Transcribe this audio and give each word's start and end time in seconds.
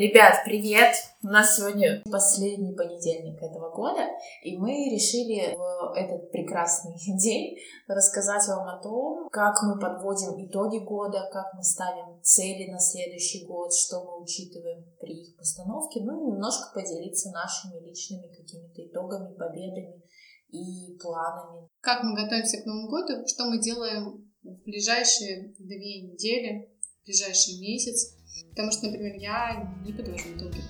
Ребят, 0.00 0.44
привет! 0.46 0.94
У 1.22 1.26
нас 1.26 1.56
сегодня 1.56 2.02
последний 2.10 2.74
понедельник 2.74 3.36
этого 3.36 3.68
года, 3.68 4.08
и 4.42 4.56
мы 4.56 4.88
решили 4.88 5.54
в 5.54 5.92
этот 5.94 6.32
прекрасный 6.32 6.94
день 7.18 7.58
рассказать 7.86 8.48
вам 8.48 8.66
о 8.66 8.80
том, 8.80 9.28
как 9.28 9.62
мы 9.62 9.78
подводим 9.78 10.42
итоги 10.42 10.78
года, 10.78 11.28
как 11.30 11.52
мы 11.52 11.62
ставим 11.62 12.18
цели 12.22 12.70
на 12.70 12.78
следующий 12.78 13.44
год, 13.44 13.74
что 13.74 14.02
мы 14.02 14.22
учитываем 14.22 14.86
при 14.98 15.20
их 15.20 15.36
постановке, 15.36 16.00
ну 16.00 16.18
и 16.18 16.32
немножко 16.32 16.72
поделиться 16.72 17.30
нашими 17.32 17.86
личными 17.86 18.28
какими-то 18.28 18.80
итогами, 18.80 19.34
победами 19.34 20.00
и 20.48 20.96
планами. 20.96 21.68
Как 21.82 22.02
мы 22.04 22.16
готовимся 22.16 22.62
к 22.62 22.64
Новому 22.64 22.88
году, 22.88 23.26
что 23.26 23.50
мы 23.50 23.60
делаем 23.60 24.26
в 24.42 24.64
ближайшие 24.64 25.52
две 25.58 26.00
недели, 26.00 26.72
в 27.02 27.04
ближайший 27.04 27.60
месяц, 27.60 28.16
Потому 28.50 28.72
что, 28.72 28.86
например, 28.86 29.16
я 29.16 29.74
не 29.84 29.92
подвожу 29.92 30.36
итоги. 30.36 30.62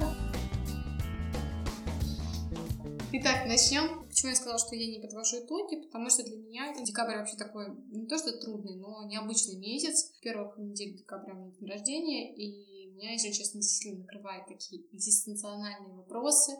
Да. 0.00 0.14
Итак, 3.14 3.46
начнем. 3.46 4.06
Почему 4.08 4.30
я 4.30 4.36
сказала, 4.36 4.58
что 4.58 4.74
я 4.74 4.86
не 4.86 4.98
подвожу 4.98 5.38
итоги? 5.40 5.76
Потому 5.82 6.08
что 6.08 6.22
для 6.22 6.36
меня 6.36 6.74
декабрь 6.82 7.16
вообще 7.16 7.36
такой, 7.36 7.66
не 7.90 8.06
то 8.06 8.16
что 8.16 8.32
трудный, 8.38 8.76
но 8.76 9.04
необычный 9.04 9.56
месяц. 9.56 10.12
Первых 10.22 10.56
недель 10.56 10.96
декабря 10.96 11.34
у 11.34 11.36
меня 11.36 11.50
день 11.50 11.68
рождения, 11.68 12.34
и 12.34 12.72
меня, 13.02 13.12
если 13.12 13.30
честно, 13.30 13.60
действительно 13.60 14.04
накрывают 14.04 14.46
такие 14.46 14.82
экзистенциональные 14.92 15.92
вопросы. 15.94 16.52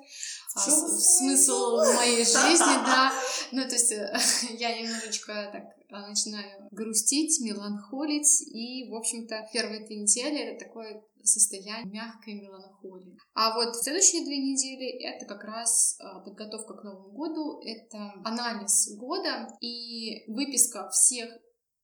А, 0.54 0.60
смысл 0.60 1.76
моей 1.76 2.24
жизни, 2.24 2.84
да. 2.84 3.12
Ну, 3.52 3.62
то 3.68 3.74
есть 3.74 3.92
э, 3.92 4.12
я 4.58 4.80
немножечко 4.80 5.50
так 5.52 5.64
а, 5.90 6.08
начинаю 6.08 6.68
грустить, 6.70 7.38
меланхолить, 7.40 8.40
и, 8.50 8.88
в 8.90 8.94
общем-то, 8.94 9.46
первые 9.52 9.84
три 9.86 10.00
недели 10.00 10.38
это 10.38 10.64
такое 10.64 11.04
состояние 11.22 11.92
мягкой 11.92 12.40
меланхолии. 12.40 13.18
А 13.34 13.54
вот 13.54 13.76
следующие 13.76 14.24
две 14.24 14.38
недели 14.38 14.88
это 15.04 15.26
как 15.26 15.44
раз 15.44 15.98
а, 16.00 16.20
подготовка 16.20 16.74
к 16.74 16.82
Новому 16.82 17.12
году, 17.12 17.60
это 17.60 18.14
анализ 18.24 18.96
года 18.96 19.48
и 19.60 20.24
выписка 20.32 20.88
всех 20.88 21.28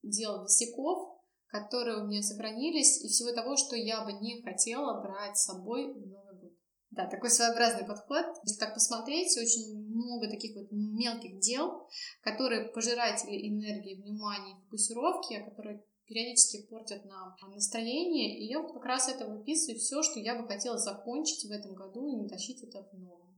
дел 0.02 0.42
висяков, 0.42 1.18
которые 1.48 2.02
у 2.02 2.06
меня 2.06 2.22
сохранились, 2.22 3.04
и 3.04 3.08
всего 3.08 3.32
того, 3.32 3.56
что 3.56 3.76
я 3.76 4.04
бы 4.06 4.12
не 4.12 4.42
хотела 4.42 5.02
брать 5.02 5.36
с 5.36 5.44
собой 5.44 5.92
в 5.92 6.06
Новый 6.06 6.40
год. 6.40 6.52
Да, 6.90 7.06
такой 7.06 7.28
своеобразный 7.28 7.86
подход. 7.86 8.24
Если 8.44 8.58
так 8.58 8.72
посмотреть, 8.72 9.36
очень 9.36 9.77
много 9.98 10.28
таких 10.28 10.56
вот 10.56 10.68
мелких 10.70 11.38
дел, 11.40 11.88
которые 12.22 12.68
пожиратели 12.68 13.48
энергии, 13.48 14.00
внимания 14.00 14.52
и 14.52 14.64
фокусировки, 14.64 15.44
которые 15.44 15.82
периодически 16.06 16.66
портят 16.66 17.04
нам 17.04 17.36
настроение. 17.50 18.38
И 18.38 18.46
я 18.46 18.60
вот 18.60 18.72
как 18.72 18.84
раз 18.84 19.08
это 19.08 19.26
выписываю 19.26 19.78
все, 19.78 20.02
что 20.02 20.18
я 20.20 20.40
бы 20.40 20.48
хотела 20.48 20.78
закончить 20.78 21.44
в 21.44 21.52
этом 21.52 21.74
году 21.74 22.08
и 22.08 22.16
не 22.16 22.28
тащить 22.28 22.62
это 22.62 22.82
в 22.82 22.98
новом. 22.98 23.28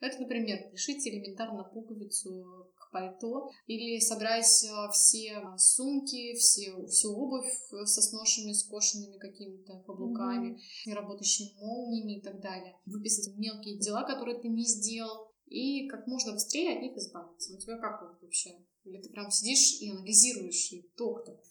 Это, 0.00 0.20
например, 0.20 0.70
пришить 0.70 1.06
элементарно 1.06 1.64
пуговицу 1.64 2.70
к 2.76 2.92
пальто 2.92 3.50
или 3.66 3.98
собрать 3.98 4.64
э, 4.64 4.90
все 4.92 5.42
сумки, 5.56 6.34
все, 6.34 6.86
всю 6.86 7.12
обувь 7.14 7.52
со 7.84 8.00
сношенными, 8.00 8.52
скошенными 8.52 9.18
какими-то 9.18 9.82
каблуками, 9.86 10.56
mm-hmm. 10.56 10.94
работающими 10.94 11.58
молниями 11.60 12.18
и 12.18 12.22
так 12.22 12.40
далее. 12.40 12.76
Выписать 12.86 13.36
мелкие 13.36 13.78
дела, 13.78 14.04
которые 14.04 14.38
ты 14.38 14.48
не 14.48 14.64
сделал, 14.64 15.27
и 15.48 15.88
как 15.88 16.06
можно 16.06 16.32
быстрее 16.32 16.76
от 16.76 16.82
них 16.82 16.96
избавиться. 16.96 17.54
У 17.54 17.58
тебя 17.58 17.78
как 17.78 18.02
вот 18.02 18.20
вообще? 18.22 18.50
Или 18.84 19.02
ты 19.02 19.10
прям 19.10 19.30
сидишь 19.30 19.80
и 19.80 19.90
анализируешь 19.90 20.72
итог 20.72 21.24
такой? 21.24 21.42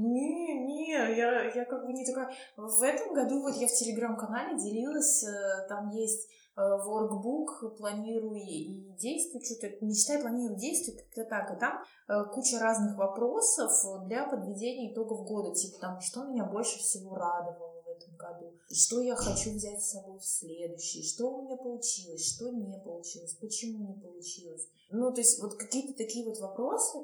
Не, 0.00 0.64
не, 0.64 0.92
я, 0.92 1.52
я 1.52 1.64
как 1.64 1.84
бы 1.84 1.92
не 1.92 2.06
такая... 2.06 2.32
В 2.56 2.82
этом 2.82 3.14
году 3.14 3.42
вот 3.42 3.56
я 3.56 3.66
в 3.66 3.72
телеграм-канале 3.72 4.56
делилась, 4.56 5.24
э, 5.24 5.66
там 5.68 5.90
есть 5.90 6.28
э, 6.56 6.60
workbook 6.60 7.76
«Планируй 7.76 8.40
и 8.40 8.94
действуй», 8.96 9.42
что-то, 9.42 9.84
не 9.84 9.94
считай, 9.96 10.20
планируй, 10.20 10.56
действуй, 10.56 10.98
как-то 10.98 11.24
так. 11.24 11.56
И 11.56 11.58
там 11.58 11.82
э, 12.08 12.32
куча 12.32 12.60
разных 12.60 12.96
вопросов 12.96 13.72
для 14.06 14.28
подведения 14.28 14.92
итогов 14.92 15.26
года, 15.26 15.52
типа 15.52 15.80
там, 15.80 16.00
что 16.00 16.26
меня 16.26 16.44
больше 16.44 16.78
всего 16.78 17.16
радовало, 17.16 17.67
году, 18.16 18.54
что 18.70 19.00
я 19.00 19.14
хочу 19.16 19.52
взять 19.52 19.82
с 19.82 19.92
собой 19.92 20.18
в 20.18 20.24
следующий, 20.24 21.02
что 21.02 21.30
у 21.30 21.42
меня 21.42 21.56
получилось, 21.56 22.34
что 22.34 22.50
не 22.50 22.78
получилось, 22.78 23.34
почему 23.34 23.86
не 23.86 24.00
получилось. 24.00 24.66
Ну, 24.90 25.12
то 25.12 25.20
есть 25.20 25.40
вот 25.40 25.54
какие-то 25.56 25.94
такие 25.94 26.24
вот 26.24 26.38
вопросы, 26.38 26.98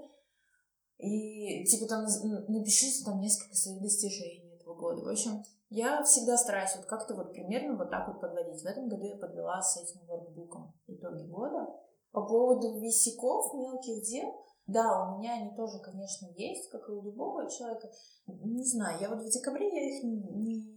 и 0.98 1.64
типа 1.64 1.86
там 1.86 2.06
напишите 2.48 3.04
там 3.04 3.20
несколько 3.20 3.56
своих 3.56 3.82
достижений 3.82 4.54
этого 4.54 4.74
года. 4.74 5.02
В 5.02 5.08
общем, 5.08 5.44
я 5.70 6.02
всегда 6.04 6.36
стараюсь 6.36 6.76
вот 6.76 6.86
как-то 6.86 7.14
вот 7.14 7.32
примерно 7.32 7.76
вот 7.76 7.90
так 7.90 8.06
вот 8.08 8.20
подводить. 8.20 8.62
В 8.62 8.66
этом 8.66 8.88
году 8.88 9.04
я 9.04 9.16
подвела 9.16 9.60
с 9.60 9.76
этим 9.76 10.06
воркбуком 10.06 10.72
итоги 10.86 11.26
года. 11.26 11.66
По 12.12 12.22
поводу 12.22 12.78
висяков, 12.78 13.52
мелких 13.54 14.04
дел, 14.04 14.44
да, 14.66 15.02
у 15.02 15.18
меня 15.18 15.34
они 15.34 15.54
тоже, 15.56 15.78
конечно, 15.80 16.26
есть, 16.36 16.70
как 16.70 16.88
и 16.88 16.92
у 16.92 17.02
любого 17.02 17.50
человека. 17.50 17.90
Не 18.26 18.64
знаю, 18.64 18.98
я 19.00 19.08
вот 19.10 19.24
в 19.24 19.30
декабре 19.30 19.68
я 19.68 19.96
их 19.96 20.04
не 20.04 20.73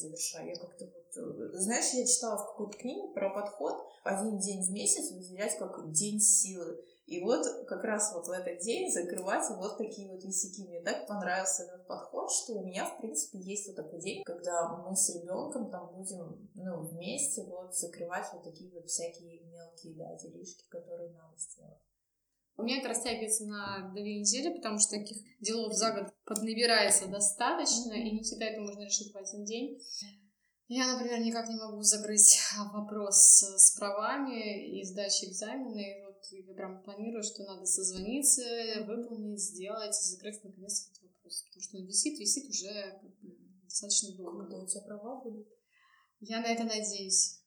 завершаю. 0.00 0.48
Я 0.48 0.56
как-то 0.56 0.86
вот... 0.86 1.16
Э, 1.16 1.58
знаешь, 1.58 1.92
я 1.94 2.06
читала 2.06 2.38
в 2.38 2.46
какой-то 2.46 2.78
книге 2.78 3.12
про 3.14 3.30
подход 3.30 3.76
один 4.04 4.38
день 4.38 4.64
в 4.64 4.70
месяц 4.70 5.10
выделять 5.12 5.58
как 5.58 5.92
день 5.92 6.20
силы. 6.20 6.82
И 7.06 7.20
вот 7.20 7.44
как 7.66 7.82
раз 7.82 8.12
вот 8.14 8.28
в 8.28 8.30
этот 8.30 8.60
день 8.60 8.90
закрывать 8.90 9.44
вот 9.50 9.78
такие 9.78 10.08
вот 10.08 10.22
висяки. 10.24 10.62
Мне 10.62 10.80
так 10.80 11.08
понравился 11.08 11.64
этот 11.64 11.86
подход, 11.86 12.30
что 12.30 12.54
у 12.54 12.64
меня, 12.64 12.86
в 12.86 12.98
принципе, 12.98 13.38
есть 13.40 13.66
вот 13.66 13.76
такой 13.76 14.00
день, 14.00 14.22
когда 14.22 14.68
мы 14.76 14.94
с 14.94 15.12
ребенком 15.14 15.70
там 15.70 15.92
будем, 15.92 16.48
ну, 16.54 16.82
вместе 16.82 17.42
вот 17.42 17.74
закрывать 17.74 18.26
вот 18.32 18.44
такие 18.44 18.70
вот 18.72 18.86
всякие 18.86 19.40
мелкие, 19.40 19.94
да, 19.94 20.14
делишки, 20.16 20.68
которые 20.68 21.10
надо 21.10 21.36
сделать. 21.36 21.78
У 22.60 22.62
меня 22.62 22.78
это 22.78 22.88
растягивается 22.88 23.46
на 23.46 23.90
две 23.94 24.20
недели, 24.20 24.54
потому 24.54 24.78
что 24.78 24.98
таких 24.98 25.16
делов 25.40 25.72
за 25.72 25.92
год 25.92 26.12
поднабирается 26.26 27.06
достаточно, 27.06 27.94
и 27.94 28.10
не 28.10 28.22
всегда 28.22 28.46
это 28.46 28.60
можно 28.60 28.84
решить 28.84 29.14
в 29.14 29.16
один 29.16 29.44
день. 29.46 29.80
Я, 30.68 30.92
например, 30.92 31.20
никак 31.20 31.48
не 31.48 31.56
могу 31.56 31.80
закрыть 31.80 32.38
вопрос 32.74 33.16
с 33.16 33.76
правами 33.78 34.78
и 34.78 34.84
сдачи 34.84 35.24
экзамена. 35.24 35.80
И 35.80 36.04
вот 36.04 36.22
я 36.32 36.54
прям 36.54 36.82
планирую, 36.82 37.22
что 37.22 37.44
надо 37.44 37.64
созвониться, 37.64 38.42
выполнить, 38.86 39.40
сделать, 39.40 39.94
закрыть 39.94 40.44
наконец 40.44 40.86
этот 40.86 41.02
вопрос. 41.02 41.42
Потому 41.44 41.62
что 41.62 41.78
он 41.78 41.86
висит, 41.86 42.18
висит 42.20 42.50
уже 42.50 43.00
достаточно 43.64 44.14
долго. 44.16 44.44
Когда 44.44 44.62
у 44.62 44.66
тебя 44.66 44.82
права 44.82 45.22
будут? 45.22 45.48
Я 46.20 46.40
на 46.40 46.46
это 46.46 46.64
надеюсь. 46.64 47.39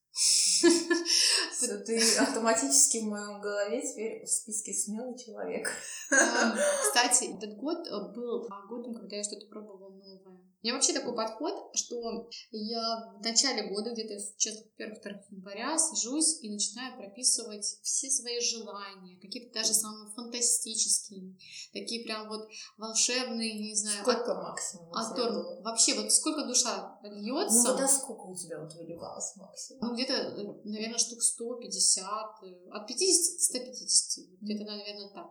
Ты 1.86 2.18
автоматически 2.20 3.00
в 3.00 3.06
моем 3.06 3.42
голове 3.42 3.82
теперь 3.82 4.26
в 4.26 4.30
списке 4.30 4.74
смелый 4.74 5.18
человек. 5.18 5.72
Кстати, 6.10 7.36
этот 7.36 7.58
год 7.58 7.88
э, 7.88 8.14
был 8.14 8.48
годом, 8.70 8.94
когда 8.94 9.16
я 9.16 9.24
что-то 9.24 9.48
пробовала 9.48 9.90
новое. 9.90 10.33
У 10.64 10.66
меня 10.66 10.76
вообще 10.76 10.94
такой 10.94 11.14
подход, 11.14 11.72
что 11.74 12.30
я 12.52 13.14
в 13.20 13.22
начале 13.22 13.64
года, 13.64 13.92
где-то 13.92 14.16
в 14.24 14.38
числах 14.38 14.64
1-2 14.80 15.12
января, 15.32 15.78
сажусь 15.78 16.40
и 16.42 16.50
начинаю 16.50 16.96
прописывать 16.96 17.66
все 17.82 18.10
свои 18.10 18.40
желания, 18.40 19.20
какие-то 19.22 19.54
даже 19.54 19.74
самые 19.74 20.10
фантастические, 20.14 21.36
такие 21.74 22.06
прям 22.06 22.30
вот 22.30 22.48
волшебные, 22.78 23.60
не 23.62 23.76
знаю. 23.76 24.04
Сколько 24.04 24.32
от, 24.32 24.44
максимум? 24.44 24.94
От, 24.94 25.64
вообще, 25.66 25.96
вот 25.96 26.14
сколько 26.14 26.46
душа 26.46 26.98
льется. 27.04 27.68
Ну, 27.68 27.72
вот 27.74 27.82
а 27.82 27.88
сколько 27.90 28.22
у 28.22 28.36
тебя 28.36 28.62
вот 28.62 28.74
выливалось 28.74 29.36
максимум? 29.36 29.82
Ну, 29.82 29.94
где-то, 29.96 30.14
э, 30.14 30.62
наверное, 30.64 30.98
штук 30.98 31.22
150, 31.22 32.44
э, 32.44 32.70
от 32.72 32.88
50 32.88 33.34
до 33.36 33.42
150, 33.42 34.26
где-то, 34.40 34.64
наверное, 34.64 35.10
так. 35.10 35.28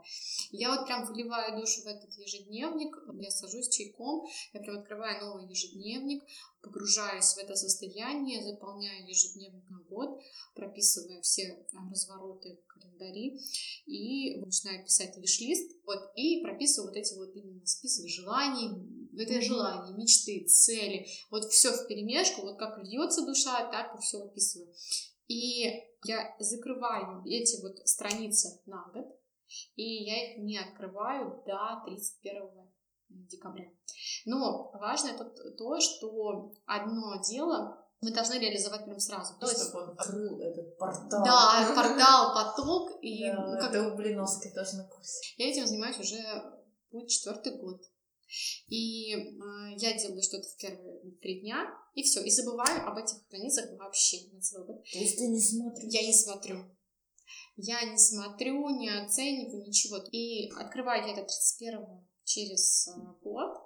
Я 0.53 0.71
вот 0.71 0.87
прям 0.87 1.07
выливаю 1.07 1.59
душу 1.59 1.81
в 1.83 1.87
этот 1.87 2.13
ежедневник, 2.19 2.95
я 3.19 3.31
сажусь 3.31 3.71
чайком, 3.71 4.27
я 4.53 4.61
прям 4.61 4.79
открываю 4.79 5.25
новый 5.25 5.49
ежедневник, 5.49 6.23
погружаюсь 6.61 7.33
в 7.33 7.39
это 7.39 7.57
состояние, 7.57 8.45
заполняю 8.45 9.09
ежедневник 9.09 9.69
на 9.71 9.79
год, 9.89 10.21
прописываю 10.55 11.23
все 11.23 11.67
развороты 11.91 12.61
календари 12.67 13.41
и 13.87 14.37
начинаю 14.37 14.85
писать 14.85 15.17
лиш-лист, 15.17 15.73
вот, 15.87 16.13
и 16.17 16.43
прописываю 16.43 16.91
вот 16.91 16.99
эти 16.99 17.15
вот 17.15 17.35
именно 17.35 17.67
список 17.67 18.09
желаний, 18.09 18.71
это 19.17 19.41
желания, 19.41 19.97
мечты, 19.97 20.45
цели, 20.45 21.07
вот 21.31 21.45
все 21.47 21.73
в 21.73 21.87
перемешку, 21.87 22.43
вот 22.43 22.59
как 22.59 22.79
льется 22.85 23.25
душа, 23.25 23.71
так 23.71 23.99
и 23.99 24.03
все 24.03 24.23
описываю. 24.23 24.73
И 25.29 25.65
я 26.05 26.37
закрываю 26.39 27.23
эти 27.27 27.59
вот 27.63 27.79
страницы 27.89 28.61
на 28.67 28.85
год, 28.93 29.07
и 29.77 30.05
я 30.05 30.33
их 30.33 30.39
не 30.39 30.59
открываю 30.59 31.43
до 31.47 31.83
31 31.87 32.51
декабря. 33.09 33.71
Но 34.25 34.71
важно 34.75 35.17
то, 35.17 35.25
то, 35.25 35.81
что 35.81 36.53
одно 36.67 37.21
дело 37.29 37.79
мы 38.01 38.11
должны 38.13 38.35
реализовать 38.35 38.85
прям 38.85 38.99
сразу. 38.99 39.35
То 39.39 39.47
есть, 39.49 39.63
чтобы 39.63 39.85
он 39.85 39.91
открыл 39.91 40.41
этот 40.41 40.77
портал. 40.77 41.25
Да, 41.25 41.73
портал, 41.75 42.35
поток. 42.35 42.99
И, 43.01 43.25
да, 43.31 43.57
как... 43.61 43.71
это 43.71 43.89
у 43.89 43.97
Блиновской 43.97 44.51
тоже 44.53 44.77
на 44.77 44.89
курсе. 44.89 45.35
Я 45.37 45.51
этим 45.51 45.67
занимаюсь 45.67 45.99
уже 46.01 46.19
будет 46.91 47.09
четвертый 47.09 47.57
год. 47.59 47.81
И 48.69 49.15
э, 49.15 49.29
я 49.77 49.99
делаю 49.99 50.23
что-то 50.23 50.49
в 50.49 50.57
первые 50.57 51.01
три 51.21 51.41
дня, 51.41 51.67
и 51.95 52.03
все, 52.03 52.23
и 52.23 52.31
забываю 52.31 52.89
об 52.89 52.97
этих 52.97 53.19
страницах 53.19 53.71
вообще 53.79 54.29
на 54.33 54.41
целый 54.41 54.67
год. 54.67 54.83
То 54.91 54.99
есть 54.99 55.19
ты 55.19 55.29
не 55.29 55.41
смотришь? 55.41 55.93
Я 55.93 56.07
не 56.07 56.15
смотрю. 56.15 56.65
Я 57.57 57.83
не 57.85 57.99
смотрю, 57.99 58.69
не 58.71 58.89
оцениваю 58.89 59.67
ничего. 59.67 59.99
И 60.11 60.51
открываю 60.59 61.07
я 61.07 61.13
это 61.13 61.23
31 61.23 62.09
через 62.25 62.89
э, 62.89 62.93
год 63.23 63.59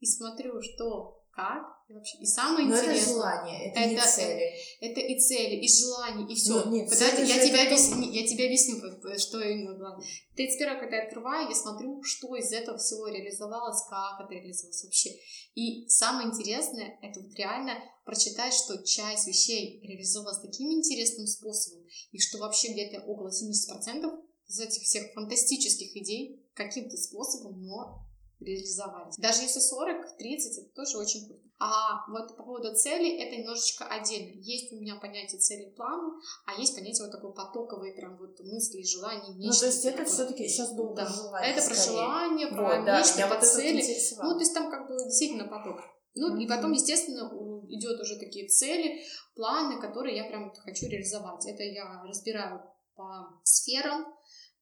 и 0.00 0.06
смотрю, 0.06 0.60
что 0.60 1.17
как 1.38 1.62
и 1.88 1.94
вообще. 1.94 2.18
И 2.18 2.26
самое 2.26 2.66
Но 2.66 2.74
интересное. 2.74 2.96
это 2.98 3.06
желание, 3.06 3.70
это, 3.70 3.86
не 3.86 3.94
это- 3.94 4.06
цели. 4.08 4.52
Это 4.80 5.00
и 5.00 5.20
цели, 5.20 5.54
и 5.54 5.68
желание, 5.68 6.26
и 6.26 6.34
все. 6.34 6.64
Ну, 6.64 6.72
нет, 6.72 6.90
Подожди, 6.90 7.22
я 7.22 7.46
тебя, 7.46 7.62
это 7.62 7.74
объясню, 7.74 8.10
я 8.10 8.26
тебе 8.26 8.46
объясню, 8.46 8.76
что 9.18 9.40
именно 9.40 9.78
главное. 9.78 10.04
31 10.34 10.80
когда 10.80 10.96
я 10.96 11.04
открываю, 11.04 11.48
я 11.48 11.54
смотрю, 11.54 12.02
что 12.02 12.34
из 12.34 12.50
этого 12.50 12.76
всего 12.78 13.06
реализовалось, 13.06 13.80
как 13.88 14.20
это 14.24 14.34
реализовалось 14.34 14.82
вообще. 14.82 15.10
И 15.54 15.88
самое 15.88 16.28
интересное, 16.28 16.98
это 17.02 17.20
вот 17.20 17.32
реально 17.36 17.74
прочитать, 18.04 18.52
что 18.52 18.82
часть 18.82 19.28
вещей 19.28 19.80
реализовалась 19.86 20.40
таким 20.40 20.72
интересным 20.72 21.28
способом, 21.28 21.86
и 22.10 22.18
что 22.18 22.38
вообще 22.38 22.72
где-то 22.72 23.04
около 23.06 23.28
70% 23.28 24.10
из 24.48 24.58
этих 24.58 24.82
всех 24.82 25.12
фантастических 25.14 25.96
идей 25.96 26.44
каким-то 26.54 26.96
способом, 26.96 27.62
но 27.62 28.07
реализовались. 28.40 29.16
Даже 29.16 29.42
если 29.42 29.60
40, 29.60 30.16
30, 30.16 30.58
это 30.58 30.74
тоже 30.74 30.98
очень 30.98 31.26
круто. 31.26 31.42
А 31.60 32.06
вот 32.10 32.36
по 32.36 32.44
поводу 32.44 32.74
цели, 32.76 33.18
это 33.20 33.36
немножечко 33.36 33.84
отдельно. 33.86 34.40
Есть 34.40 34.72
у 34.72 34.76
меня 34.76 34.94
понятие 34.96 35.40
цели 35.40 35.70
и 35.70 35.74
плана, 35.74 36.12
а 36.46 36.54
есть 36.60 36.74
понятие 36.76 37.04
вот 37.06 37.12
такой 37.12 37.34
потоковой 37.34 37.92
прям 37.94 38.16
вот 38.16 38.38
мысли, 38.40 38.82
желаний, 38.82 39.34
Ну, 39.34 39.46
мечты. 39.48 39.60
то 39.60 39.66
есть 39.66 39.84
это 39.84 40.04
все-таки 40.04 40.46
сейчас 40.48 40.72
было 40.72 40.94
Да. 40.94 41.04
про 41.04 41.12
желание. 41.12 41.50
Это 41.52 41.66
про 41.66 41.74
скорее. 41.74 41.90
желание, 41.90 42.46
про 42.46 42.76
Вот, 42.76 42.84
да, 42.84 43.00
мечты, 43.00 43.26
про 43.26 43.34
вот 43.34 43.44
цели. 43.44 43.82
Ну, 44.22 44.32
то 44.34 44.38
есть 44.38 44.54
там 44.54 44.70
как 44.70 44.88
бы 44.88 44.96
действительно 45.04 45.48
поток. 45.48 45.80
Ну, 46.14 46.36
и 46.36 46.44
Мгм. 46.46 46.48
потом, 46.48 46.72
естественно, 46.72 47.28
идет 47.68 48.00
уже 48.00 48.18
такие 48.18 48.48
цели, 48.48 49.02
планы, 49.34 49.80
которые 49.80 50.16
я 50.16 50.24
прям 50.24 50.52
хочу 50.54 50.86
реализовать. 50.86 51.44
Это 51.46 51.62
я 51.64 52.02
разбираю 52.06 52.62
по 52.94 53.40
сферам. 53.44 54.06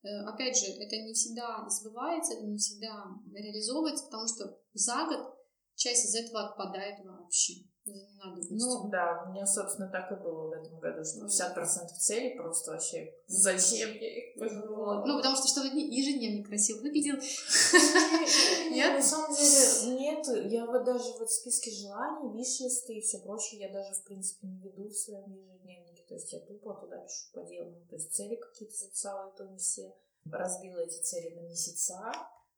Э, 0.06 0.23
Опять 0.25 0.56
же, 0.56 0.67
это 0.67 0.97
не 0.97 1.12
всегда 1.12 1.69
сбывается, 1.69 2.35
это 2.35 2.47
не 2.47 2.56
всегда 2.58 3.06
реализовывается, 3.35 4.05
потому 4.05 4.29
что 4.29 4.56
за 4.73 5.05
год 5.06 5.35
часть 5.75 6.06
из 6.06 6.14
этого 6.14 6.49
отпадает 6.49 7.05
вообще. 7.05 7.55
За 7.85 7.93
ненадобностью. 7.93 8.56
Ну 8.58 8.91
да, 8.91 9.23
у 9.25 9.31
меня, 9.31 9.47
собственно, 9.47 9.88
так 9.88 10.11
и 10.11 10.17
было 10.17 10.49
в 10.49 10.53
этом 10.53 10.81
году, 10.81 11.05
что 11.05 11.25
50% 11.25 11.87
целей 12.00 12.37
просто 12.37 12.73
вообще 12.73 13.14
зачем 13.29 13.91
я 13.91 14.19
их 14.19 14.37
пожелала? 14.37 15.06
Ну, 15.06 15.19
потому 15.19 15.37
что 15.37 15.47
чтобы 15.47 15.69
ежедневник 15.69 16.49
красиво 16.49 16.81
выглядел. 16.81 17.14
Нет, 18.73 18.93
на 18.93 19.03
самом 19.03 19.32
деле 19.37 20.00
нет. 20.00 20.53
Я 20.53 20.67
вот 20.67 20.85
даже 20.85 21.12
вот 21.17 21.29
в 21.29 21.32
списке 21.32 21.70
желаний, 21.70 22.37
виш-листы 22.37 22.94
и 22.94 23.00
все 23.00 23.20
прочее, 23.20 23.61
я 23.61 23.73
даже, 23.73 23.94
в 23.94 24.03
принципе, 24.05 24.49
не 24.49 24.58
веду 24.58 24.88
в 24.88 24.93
своем 24.93 25.32
ежедневнике. 25.32 25.86
То 26.08 26.14
есть 26.14 26.32
я 26.32 26.41
тупо 26.41 26.75
туда 26.75 26.99
пишу 26.99 27.32
по 27.32 27.43
делу. 27.43 27.75
То 27.88 27.97
есть 27.97 28.12
цели 28.14 28.37
какие-то 28.37 28.76
записала, 28.76 29.31
и 29.31 29.37
то 29.37 29.47
не 29.47 29.58
все. 29.58 29.94
Разбила 30.31 30.79
эти 30.79 31.00
цели 31.03 31.35
на 31.35 31.41
месяца, 31.41 32.12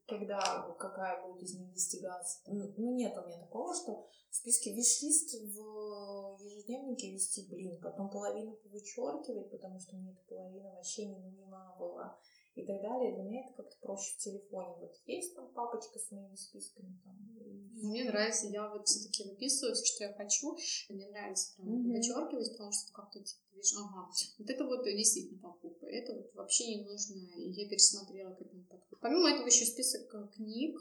когда 0.06 0.40
какая 0.78 1.22
будет 1.22 1.42
из 1.42 1.54
них 1.54 1.72
достигаться. 1.72 2.38
Ну, 2.46 2.94
нет 2.94 3.16
у 3.16 3.26
меня 3.26 3.38
такого, 3.38 3.74
что 3.74 4.08
в 4.30 4.36
списке 4.36 4.72
виш-лист 4.72 5.34
в 5.34 6.42
ежедневнике 6.42 7.12
вести, 7.12 7.46
блин, 7.48 7.78
потом 7.82 8.10
половину 8.10 8.58
вычеркивать, 8.64 9.50
потому 9.50 9.78
что 9.80 9.96
мне 9.96 10.12
эта 10.12 10.22
половина 10.28 10.70
вообще 10.72 11.06
не 11.06 11.18
нужна 11.18 11.76
была 11.78 12.18
и 12.58 12.66
так 12.66 12.82
далее. 12.82 13.14
Для 13.14 13.22
меня 13.22 13.40
это 13.44 13.54
как-то 13.62 13.76
проще 13.80 14.14
в 14.14 14.18
телефоне. 14.18 14.74
Вот 14.80 14.92
есть 15.06 15.34
там 15.34 15.48
папочка 15.52 15.98
с 15.98 16.10
моими 16.10 16.34
списками 16.34 16.98
там. 17.04 17.16
и 17.38 17.86
Мне 17.86 18.04
нравится, 18.04 18.48
я 18.48 18.68
вот 18.68 18.86
все-таки 18.86 19.24
выписываю 19.24 19.74
все, 19.74 19.84
что 19.84 20.04
я 20.04 20.12
хочу. 20.14 20.56
Мне 20.88 21.08
нравится 21.08 21.54
прям 21.56 21.68
Мгм. 21.68 21.92
вычеркивать, 21.92 22.52
потому 22.52 22.72
что 22.72 22.92
как-то 22.92 23.20
типа, 23.22 23.40
видишь, 23.52 23.74
ага, 23.78 24.10
вот 24.38 24.50
это 24.50 24.64
вот 24.64 24.84
действительно 24.84 25.40
покупка, 25.40 25.86
это 25.86 26.14
вот 26.14 26.34
вообще 26.34 26.76
не 26.76 26.84
нужно, 26.84 27.14
и 27.36 27.50
я 27.50 27.68
пересмотрела 27.68 28.34
к 28.34 28.40
этому 28.40 28.64
подходу. 28.64 28.98
Помимо 29.00 29.30
этого 29.30 29.46
еще 29.46 29.64
список 29.64 30.12
э, 30.14 30.28
книг. 30.34 30.76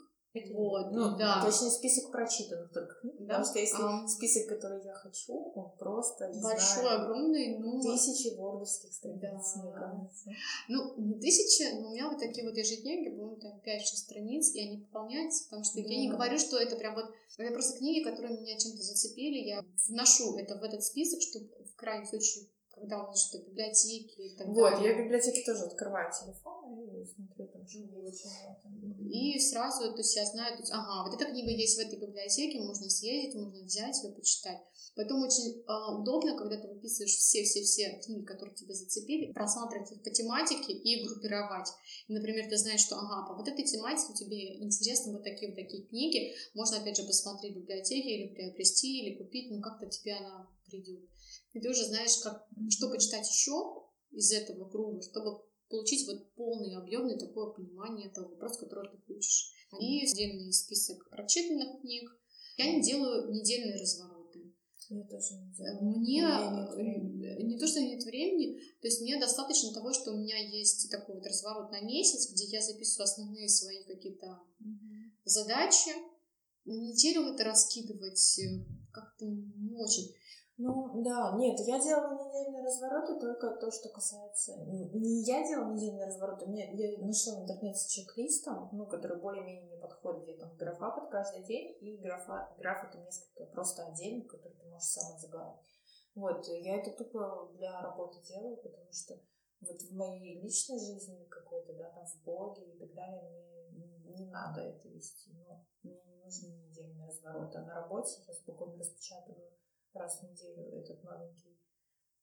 Вот, 0.53 0.91
ну, 0.91 1.17
да. 1.17 1.43
Точнее, 1.45 1.69
список 1.71 2.11
прочитанных 2.11 2.71
только 2.71 2.95
книг. 3.01 3.15
Да? 3.19 3.25
Потому 3.27 3.45
что 3.45 3.59
если 3.59 3.77
А. 3.83 4.07
список, 4.07 4.47
который 4.47 4.83
я 4.83 4.93
хочу, 4.93 5.33
он 5.55 5.71
просто, 5.77 6.27
не 6.29 6.41
Большой, 6.41 6.81
знаю, 6.81 7.01
огромный, 7.01 7.57
ну, 7.59 7.81
тысячи 7.81 8.35
вордовских 8.35 8.93
страниц, 8.93 9.21
Да. 9.21 9.61
мне 9.63 9.71
кажется. 9.73 10.29
ну, 10.69 10.93
не 10.97 11.19
тысяча, 11.19 11.75
но 11.81 11.89
у 11.89 11.91
меня 11.93 12.09
вот 12.09 12.19
такие 12.19 12.45
вот 12.47 12.57
ежедневники, 12.57 13.09
по-моему, 13.09 13.35
там 13.37 13.59
5-6 13.65 13.97
страниц, 13.97 14.53
и 14.53 14.59
они 14.61 14.77
пополняются, 14.81 15.43
потому 15.45 15.63
что 15.63 15.79
я 15.79 15.87
не 15.99 16.09
Да. 16.09 16.15
говорю, 16.15 16.37
что 16.37 16.57
это 16.57 16.75
прям 16.75 16.95
вот, 16.95 17.05
это 17.37 17.53
просто 17.53 17.77
книги, 17.77 18.03
которые 18.03 18.39
меня 18.39 18.57
чем-то 18.57 18.81
зацепили, 18.81 19.37
я 19.47 19.63
вношу 19.89 20.37
это 20.37 20.57
в 20.57 20.63
этот 20.63 20.83
список, 20.83 21.21
чтобы 21.21 21.47
в 21.65 21.75
крайнем 21.75 22.05
случае, 22.07 22.45
когда 22.69 23.01
у 23.03 23.07
меня 23.07 23.15
что-то 23.15 23.43
в 23.43 23.47
библиотеке 23.49 24.23
и 24.27 24.35
так 24.37 24.47
Вот, 24.47 24.71
далее. 24.71 24.89
я 24.89 24.95
в 24.95 25.03
библиотеке 25.03 25.43
тоже 25.43 25.63
открываю 25.65 26.11
телефон 26.11 26.79
и 26.79 27.05
смотрю 27.05 27.47
нет. 27.75 29.11
И 29.11 29.39
сразу, 29.39 29.91
то 29.91 29.99
есть 29.99 30.15
я 30.15 30.25
знаю, 30.25 30.55
то 30.55 30.61
есть, 30.61 30.71
ага, 30.71 31.09
вот 31.09 31.19
эта 31.19 31.31
книга 31.31 31.51
есть 31.51 31.77
в 31.77 31.79
этой 31.79 31.99
библиотеке, 31.99 32.59
можно 32.59 32.89
съездить, 32.89 33.35
можно 33.35 33.63
взять 33.63 34.03
ее, 34.03 34.11
почитать. 34.11 34.59
Потом 34.95 35.21
очень 35.21 35.63
а, 35.67 35.99
удобно, 35.99 36.37
когда 36.37 36.57
ты 36.59 36.67
выписываешь 36.67 37.15
все-все-все 37.15 38.01
книги, 38.03 38.25
которые 38.25 38.55
тебя 38.55 38.73
зацепили, 38.73 39.31
просматривать 39.31 39.91
их 39.91 40.03
по 40.03 40.09
тематике 40.09 40.73
и 40.73 41.05
группировать. 41.05 41.69
И, 42.07 42.13
например, 42.13 42.49
ты 42.49 42.57
знаешь, 42.57 42.81
что, 42.81 42.95
ага, 42.95 43.27
по 43.27 43.35
вот 43.35 43.47
этой 43.47 43.63
тематике 43.63 44.13
тебе 44.13 44.57
интересны 44.63 45.13
вот 45.13 45.23
такие 45.23 45.51
вот 45.51 45.55
такие 45.55 45.83
книги, 45.83 46.35
можно, 46.53 46.77
опять 46.77 46.97
же, 46.97 47.03
посмотреть 47.03 47.53
в 47.53 47.59
библиотеке 47.59 48.09
или 48.09 48.33
приобрести, 48.33 49.01
или 49.01 49.17
купить, 49.17 49.51
ну, 49.51 49.61
как-то 49.61 49.85
тебе 49.87 50.13
она 50.13 50.49
придет. 50.65 51.07
И 51.53 51.59
ты 51.59 51.69
уже 51.69 51.85
знаешь, 51.85 52.17
как, 52.17 52.47
что 52.69 52.89
почитать 52.89 53.29
еще 53.29 53.83
из 54.11 54.31
этого 54.31 54.69
круга, 54.69 55.01
чтобы 55.01 55.41
получить 55.69 56.07
вот 56.07 56.33
полный, 56.35 56.75
объемный 56.75 57.17
такое 57.17 57.51
понимание 57.51 58.09
того 58.09 58.29
вопроса, 58.29 58.59
который 58.65 58.89
ты 58.91 58.97
хочешь. 59.07 59.51
И 59.79 60.03
отдельный 60.05 60.51
список 60.53 61.09
прочитанных 61.09 61.81
книг. 61.81 62.09
Я 62.57 62.73
не 62.73 62.81
делаю 62.81 63.31
недельные 63.31 63.75
развороты. 63.79 64.53
Я 64.89 65.03
тоже 65.03 65.33
не 65.33 65.51
Э, 65.51 65.55
знаю. 65.55 65.83
Мне 65.83 66.25
времени. 66.25 67.25
э, 67.25 67.43
не 67.43 67.59
то, 67.59 67.67
что 67.67 67.81
нет 67.81 68.01
времени, 68.05 68.59
то 68.81 68.87
есть 68.87 69.01
мне 69.01 69.19
достаточно 69.19 69.73
того, 69.73 69.91
что 69.91 70.13
у 70.13 70.17
меня 70.17 70.37
есть 70.37 70.89
такой 70.89 71.15
вот 71.15 71.25
разворот 71.27 71.71
на 71.71 71.81
месяц, 71.81 72.31
где 72.31 72.45
я 72.45 72.61
записываю 72.61 73.03
основные 73.03 73.49
свои 73.49 73.83
какие-то 73.83 74.39
задачи. 75.25 75.89
На 76.65 76.73
неделю 76.73 77.23
это 77.33 77.43
раскидывать 77.43 78.39
э, 78.39 78.65
как-то 78.91 79.25
не 79.25 79.73
очень. 79.75 80.13
Ну, 80.59 81.03
да, 81.03 81.35
нет, 81.37 81.59
я 81.67 81.79
делала 81.79 82.13
недельные 82.13 82.63
развороты 82.63 83.19
только 83.19 83.51
то, 83.57 83.69
что 83.69 83.89
касается... 83.89 84.57
Не 84.65 85.21
я 85.21 85.47
делала 85.47 85.71
недельные 85.71 86.07
развороты, 86.07 86.47
мне, 86.47 86.73
я 86.73 86.97
нашла 86.97 87.35
в 87.35 87.43
интернете 87.43 87.77
с 87.77 87.85
чек-листом, 87.85 88.69
ну, 88.71 88.87
который 88.87 89.21
более-менее 89.21 89.67
мне 89.67 89.77
подходит, 89.77 90.23
где 90.23 90.33
там 90.33 90.55
графа 90.57 90.89
под 90.89 91.11
каждый 91.11 91.43
день, 91.43 91.77
и 91.79 91.97
графа, 91.97 92.51
графа 92.57 92.91
там 92.91 93.03
несколько 93.05 93.45
просто 93.53 93.85
отдельных, 93.85 94.29
которые 94.29 94.55
ты 94.55 94.67
можешь 94.67 94.89
сама 94.89 95.19
загадать. 95.19 95.59
Вот, 96.15 96.47
я 96.47 96.77
это 96.77 96.89
тупо 96.89 97.51
для 97.53 97.79
работы 97.79 98.19
делаю, 98.23 98.57
потому 98.57 98.91
что 98.91 99.13
вот 99.61 99.79
в 99.79 99.95
моей 99.95 100.41
личной 100.41 100.79
жизни 100.79 101.23
какой-то, 101.25 101.73
да, 101.73 101.91
там 101.91 102.07
в 102.07 102.23
блоге 102.23 102.65
и 102.65 102.79
так 102.79 102.95
далее, 102.95 103.21
мне 103.69 103.99
не, 104.05 104.25
надо 104.25 104.61
это 104.61 104.87
вести, 104.87 105.29
ну, 105.33 105.63
мне 105.83 106.01
не 106.03 106.15
нужны 106.15 106.47
недельные 106.47 107.07
развороты, 107.07 107.59
а 107.59 107.61
на 107.61 107.75
работе 107.75 108.23
я 108.27 108.33
спокойно 108.33 108.79
распечатываю 108.79 109.51
раз 109.97 110.19
в 110.19 110.23
неделю 110.23 110.63
этот 110.79 111.03
новенький 111.03 111.57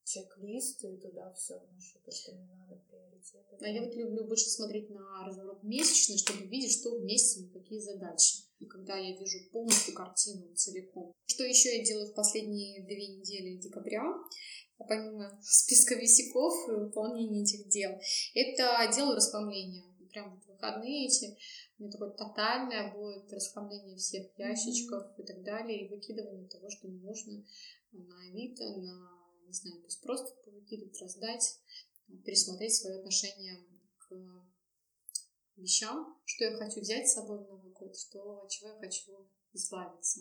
чек-лист, 0.05 0.85
и 0.85 0.97
туда 0.99 1.33
все 1.33 1.59
вношу, 1.59 1.99
то, 2.05 2.13
что 2.13 2.33
мне 2.33 2.55
надо, 2.55 2.81
приоритеты. 2.89 3.57
А 3.61 3.69
я 3.69 3.83
вот 3.83 3.95
люблю 3.95 4.25
больше 4.25 4.51
смотреть 4.51 4.91
на 4.91 5.25
разворот 5.25 5.63
месячный, 5.63 6.19
чтобы 6.19 6.47
видеть, 6.47 6.79
что 6.79 6.99
в 6.99 7.05
месяце, 7.05 7.49
какие 7.53 7.81
задачи. 7.81 8.45
И 8.59 8.67
когда 8.67 8.97
я 8.97 9.17
вижу 9.17 9.39
полностью 9.51 9.95
картину 9.95 10.55
целиком. 10.55 11.13
Что 11.27 11.45
еще 11.45 11.77
я 11.77 11.85
делаю 11.85 12.09
в 12.09 12.15
последние 12.15 12.85
две 12.85 13.09
недели 13.09 13.57
декабря, 13.57 14.03
помимо 14.79 15.41
списка 15.43 15.95
висяков 15.95 16.69
и 16.69 16.73
выполнения 16.73 17.43
этих 17.43 17.69
дел, 17.69 17.93
это 18.35 18.91
делаю 18.95 19.17
расхламление. 19.17 19.85
Прям 20.11 20.35
вот 20.35 20.47
выходные 20.47 21.07
эти, 21.07 21.37
у 21.79 21.83
меня 21.83 21.93
такое 21.93 22.11
тотальное 22.11 22.95
будет 22.95 23.33
расхламление 23.33 23.97
всех 23.97 24.27
ящичков 24.39 25.19
и 25.19 25.23
так 25.25 25.43
далее, 25.43 25.85
и 25.85 25.89
выкидывание 25.89 26.49
того, 26.49 26.71
что 26.71 26.89
не 26.89 27.01
нужно 27.01 27.45
на 27.93 28.29
Авито, 28.29 28.65
на, 28.77 29.11
не 29.47 29.53
знаю, 29.53 29.81
то 29.81 29.87
есть 29.87 30.03
просто 30.03 30.35
выкидывать, 30.51 31.01
раздать, 31.03 31.59
пересмотреть 32.25 32.75
свое 32.75 32.99
отношение 32.99 33.65
к 33.99 34.15
вещам, 35.57 36.17
что 36.25 36.45
я 36.45 36.57
хочу 36.57 36.81
взять 36.81 37.09
с 37.09 37.15
собой 37.15 37.39
в 37.39 37.49
Новый 37.49 37.73
год, 37.73 37.97
что, 37.97 38.43
от 38.43 38.51
чего 38.51 38.71
я 38.71 38.79
хочу 38.79 39.29
избавиться. 39.53 40.21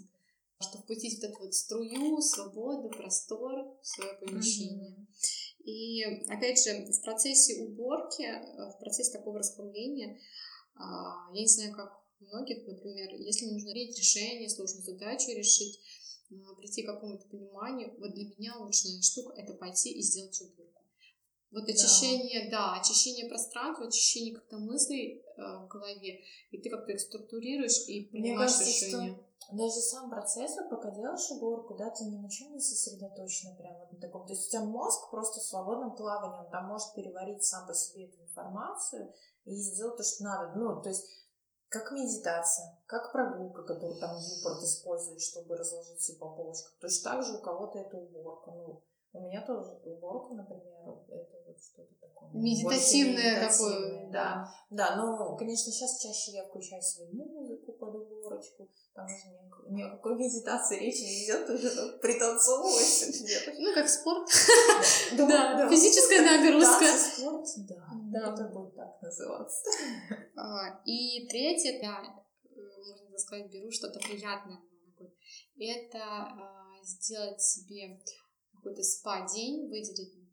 Чтобы 0.60 0.84
впустить 0.84 1.22
вот 1.22 1.30
эту 1.30 1.40
вот 1.44 1.54
струю, 1.54 2.22
свободу, 2.22 2.90
простор 2.90 3.78
в 3.82 3.86
свое 3.86 4.14
помещение. 4.14 5.06
И 5.66 6.04
опять 6.30 6.64
же, 6.64 6.86
в 6.86 7.02
процессе 7.04 7.64
уборки, 7.64 8.22
э, 8.22 8.72
в 8.72 8.80
процессе 8.80 9.12
такого 9.12 9.40
расхламления, 9.40 10.20
я 10.78 11.42
не 11.42 11.48
знаю, 11.48 11.74
как 11.74 12.04
многих, 12.20 12.66
например, 12.66 13.14
если 13.16 13.46
нужно 13.46 13.72
принять 13.72 13.98
решение, 13.98 14.50
сложную 14.50 14.84
задачу 14.84 15.32
решить, 15.32 15.80
а, 16.32 16.56
прийти 16.56 16.84
к 16.84 16.88
какому-то 16.88 17.28
пониманию, 17.30 17.94
вот 18.00 18.14
для 18.14 18.26
меня 18.38 18.56
лучшая 18.58 19.02
штука— 19.02 19.34
это 19.38 19.54
пойти 19.54 19.92
и 19.92 20.02
сделать 20.02 20.40
уборку. 20.42 20.84
Вот 21.52 21.70
очищение, 21.70 22.50
да, 22.50 22.74
да 22.74 22.82
очищение 22.82 23.30
пространства, 23.30 23.86
очищение 23.86 24.34
как-то 24.34 24.58
мыслей 24.58 25.22
э, 25.22 25.42
в 25.64 25.68
голове, 25.68 26.22
и 26.50 26.58
ты 26.58 26.68
как-то 26.72 26.94
их 26.94 27.00
структурируешь 27.00 27.88
и 27.88 28.06
принимаешь 28.06 28.56
Мне 28.56 28.60
кажется, 28.60 28.88
решение. 28.88 29.14
Что 29.14 29.56
даже 29.56 29.82
сам 29.82 30.10
процесс, 30.10 30.56
вот 30.56 30.72
пока 30.72 30.90
делаешь 30.90 31.30
уборку, 31.30 31.76
да, 31.76 31.92
ты 31.92 32.06
ни 32.06 32.18
на 32.18 32.28
чем 32.28 32.54
не 32.54 32.60
сосредоточена 32.60 33.56
прям 33.56 33.78
вот 33.78 33.92
на 33.92 34.00
таком. 34.00 34.26
То 34.26 34.34
есть 34.34 34.48
у 34.48 34.50
тебя 34.50 34.64
мозг 34.64 35.12
просто 35.12 35.42
в 35.42 35.44
свободном 35.44 35.96
плавании, 35.96 36.46
он 36.46 36.50
там 36.50 36.66
может 36.66 36.92
переварить 36.96 37.44
сам 37.44 37.68
по 37.68 37.76
себе 37.76 38.06
эту 38.06 38.20
информацию 38.24 39.14
и 39.46 39.56
сделать 39.56 39.98
то, 39.98 40.04
что 40.04 40.24
надо. 40.24 40.60
Ну, 40.60 40.82
то 40.82 40.90
есть 40.90 41.06
как 41.74 41.92
медитация, 41.92 42.78
как 42.86 43.12
прогулка, 43.12 43.64
которую 43.64 44.00
там 44.00 44.16
Юпорт 44.16 44.64
использует, 44.64 45.20
чтобы 45.22 45.58
разложить 45.58 45.98
все 46.00 46.14
по 46.14 46.30
полочкам. 46.30 46.72
Точно 46.80 47.12
так 47.12 47.26
же 47.26 47.38
у 47.38 47.42
кого-то 47.42 47.80
это 47.80 47.98
уборка. 47.98 48.52
Ну, 48.52 48.84
у 49.14 49.22
меня 49.22 49.44
тоже 49.46 49.72
уборка, 49.84 50.36
например, 50.36 50.64
это 51.10 51.38
вот 51.48 51.58
что-то 51.60 51.94
такое. 52.00 52.30
Медитативное 52.34 53.50
такое. 53.50 54.10
Да. 54.12 54.48
Да, 54.70 54.96
но, 54.98 55.36
конечно, 55.36 55.72
сейчас 55.72 56.00
чаще 56.00 56.34
я 56.34 56.46
включаю 56.46 56.82
себе 56.84 57.08
музыку 57.12 57.74
под 57.74 57.96
уборочку. 57.96 58.70
Там 58.94 59.06
уже 59.06 59.70
ни, 59.70 59.82
о 59.82 59.92
какой 59.92 60.16
медитации 60.16 60.80
речи 60.80 61.02
не 61.02 61.26
идет, 61.26 61.50
уже 61.50 61.76
там 61.76 62.00
пританцовывать 62.00 63.60
Ну, 63.60 63.74
как 63.74 63.90
спорт. 63.90 64.30
Да, 65.18 65.70
физическая 65.70 66.22
нагрузка. 66.22 66.86
спорт, 66.86 67.48
да. 67.58 67.88
Это 68.20 68.50
будет 68.50 68.76
так 68.76 69.02
называться. 69.02 69.70
А, 70.36 70.82
и 70.86 71.28
третье, 71.28 71.80
да, 71.82 72.26
можно 72.56 73.18
сказать, 73.18 73.52
беру 73.52 73.72
что-то 73.72 74.00
приятное 74.00 74.60
Это 75.58 76.00
а, 76.00 76.84
сделать 76.84 77.42
себе 77.42 78.02
какой-то 78.52 78.82
спа-день, 78.82 79.70
выделить 79.70 80.24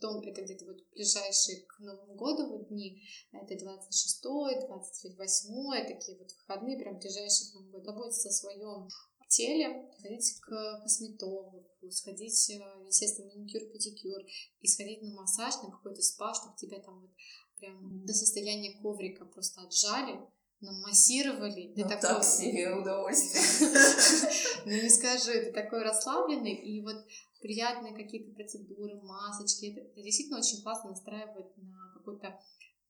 потом 0.00 0.20
это 0.22 0.42
где-то 0.42 0.66
вот 0.66 0.76
ближайшие 0.92 1.62
к 1.66 1.78
Новому 1.80 2.14
году 2.14 2.46
вот 2.50 2.68
дни, 2.68 3.02
это 3.32 3.58
26 3.58 4.22
28 4.22 5.86
такие 5.86 6.18
вот 6.18 6.30
выходные, 6.32 6.78
прям 6.78 6.98
ближайшие 6.98 7.50
к 7.50 7.54
Новому 7.54 7.72
году, 7.72 7.84
заботиться 7.84 8.28
о 8.28 8.32
своем 8.32 8.88
теле, 9.28 9.88
сходить 9.98 10.40
к 10.40 10.80
косметологу, 10.82 11.64
сходить, 11.90 12.50
э, 12.50 12.86
естественно, 12.86 13.30
маникюр, 13.34 13.62
педикюр, 13.72 14.20
и 14.60 14.66
сходить 14.66 15.02
на 15.02 15.14
массаж, 15.14 15.54
на 15.62 15.70
какой-то 15.70 16.02
спа, 16.02 16.34
чтобы 16.34 16.56
тебя 16.56 16.80
там 16.80 17.00
вот 17.00 17.10
прям 17.58 18.04
до 18.04 18.12
состояния 18.12 18.80
коврика 18.80 19.24
просто 19.24 19.62
отжали, 19.62 20.20
намассировали. 20.60 21.72
Ну, 21.76 21.82
такой... 21.84 22.00
так 22.00 22.24
себе 22.24 22.74
удовольствие. 22.74 23.44
Ну, 24.64 24.72
не 24.72 24.90
скажи, 24.90 25.32
ты 25.44 25.52
такой 25.52 25.82
расслабленный, 25.82 26.52
и 26.52 26.82
вот 26.82 26.96
приятные 27.40 27.94
какие-то 27.94 28.34
процедуры, 28.34 29.00
масочки. 29.00 29.66
Это, 29.66 30.02
действительно 30.02 30.38
очень 30.38 30.62
классно 30.62 30.90
настраивает 30.90 31.56
на 31.56 31.92
какой-то 31.94 32.38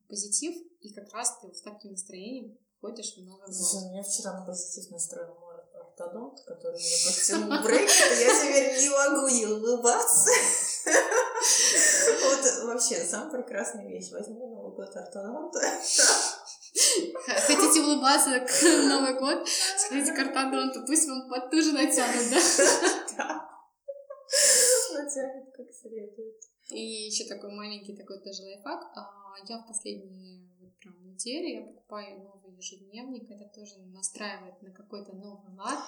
позитив, 0.09 0.57
и 0.81 0.93
как 0.93 1.13
раз 1.13 1.39
ты 1.41 1.49
в 1.49 1.61
таким 1.63 1.93
настроением 1.93 2.59
ходишь 2.81 3.15
в 3.15 3.21
Новый 3.23 3.47
год. 3.47 3.93
Меня 3.93 4.03
вчера 4.03 4.41
на 4.41 4.47
позитив 4.47 4.91
настроил 4.91 5.35
мой 5.99 6.07
ортодонт, 6.07 6.41
который 6.47 6.79
мне 6.79 6.97
подтянул 7.07 7.63
брейк, 7.63 7.91
я 7.91 8.29
теперь 8.41 8.81
не 8.81 8.89
могу 8.91 9.29
не 9.29 9.47
улыбаться. 9.47 10.31
Вот 12.21 12.65
вообще, 12.65 12.97
самая 13.05 13.31
прекрасная 13.31 13.87
вещь. 13.87 14.11
Возьму 14.11 14.49
Новый 14.49 14.75
год 14.75 14.97
ортодонта. 14.97 15.61
Хотите 17.47 17.81
улыбаться 17.81 18.41
к 18.41 18.63
Новый 18.63 19.19
год? 19.19 19.49
Сходите 19.49 20.13
к 20.13 20.19
ортодонту, 20.19 20.85
пусть 20.87 21.09
вам 21.09 21.29
потуже 21.29 21.73
натянут, 21.73 22.31
да? 22.31 22.39
Натянет 24.95 25.55
как 25.55 25.67
следует. 25.73 26.37
И 26.71 27.07
еще 27.07 27.25
такой 27.25 27.53
маленький 27.53 27.97
такой 27.97 28.19
тоже 28.19 28.43
лайфхак. 28.43 28.91
А, 28.97 29.35
я 29.49 29.59
в 29.59 29.67
последние 29.69 30.48
прям 30.81 30.95
недели 31.03 31.61
я 31.61 31.63
покупаю 31.63 32.23
новый 32.23 32.57
ежедневник. 32.57 33.31
Это 33.31 33.49
тоже 33.55 33.79
настраивает 33.87 34.61
на 34.63 34.73
какой-то 34.73 35.15
новый 35.15 35.55
лад. 35.55 35.79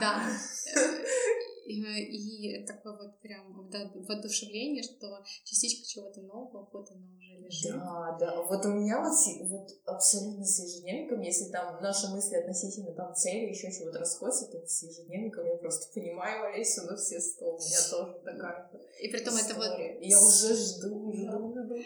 Да. 0.00 0.22
И 1.68 2.64
такое 2.64 2.96
вот 2.96 3.20
прям 3.20 3.68
воодушевление, 4.08 4.82
что 4.82 5.22
частичка 5.44 5.86
чего-то 5.86 6.22
нового, 6.22 6.68
вот 6.72 6.90
она 6.90 7.06
уже 7.16 7.38
лежит. 7.44 7.72
Да, 7.72 8.16
да. 8.18 8.42
Вот 8.42 8.64
у 8.64 8.70
меня 8.70 9.00
вот, 9.00 9.14
вот 9.50 9.68
абсолютно 9.84 10.44
с 10.44 10.58
ежедневником, 10.58 11.20
если 11.20 11.50
там 11.50 11.80
наши 11.82 12.08
мысли 12.08 12.36
относительно 12.36 12.92
там 12.94 13.14
цели, 13.14 13.50
еще 13.50 13.70
чего-то 13.70 13.98
расходятся, 13.98 14.46
то 14.50 14.66
с 14.66 14.82
ежедневником 14.82 15.46
я 15.46 15.56
просто 15.56 15.92
понимаю 15.92 16.54
Олесю 16.54 16.86
на 16.86 16.96
все 16.96 17.20
сто. 17.20 17.56
У 17.56 17.58
меня 17.58 17.78
тоже 17.90 18.20
такая 18.24 18.70
И 19.02 19.08
при 19.08 19.20
том 19.20 19.34
это 19.36 19.54
вот... 19.54 19.78
Я 20.00 20.18
уже 20.18 20.54
жду, 20.54 21.12
жду, 21.12 21.52
жду. 21.52 21.76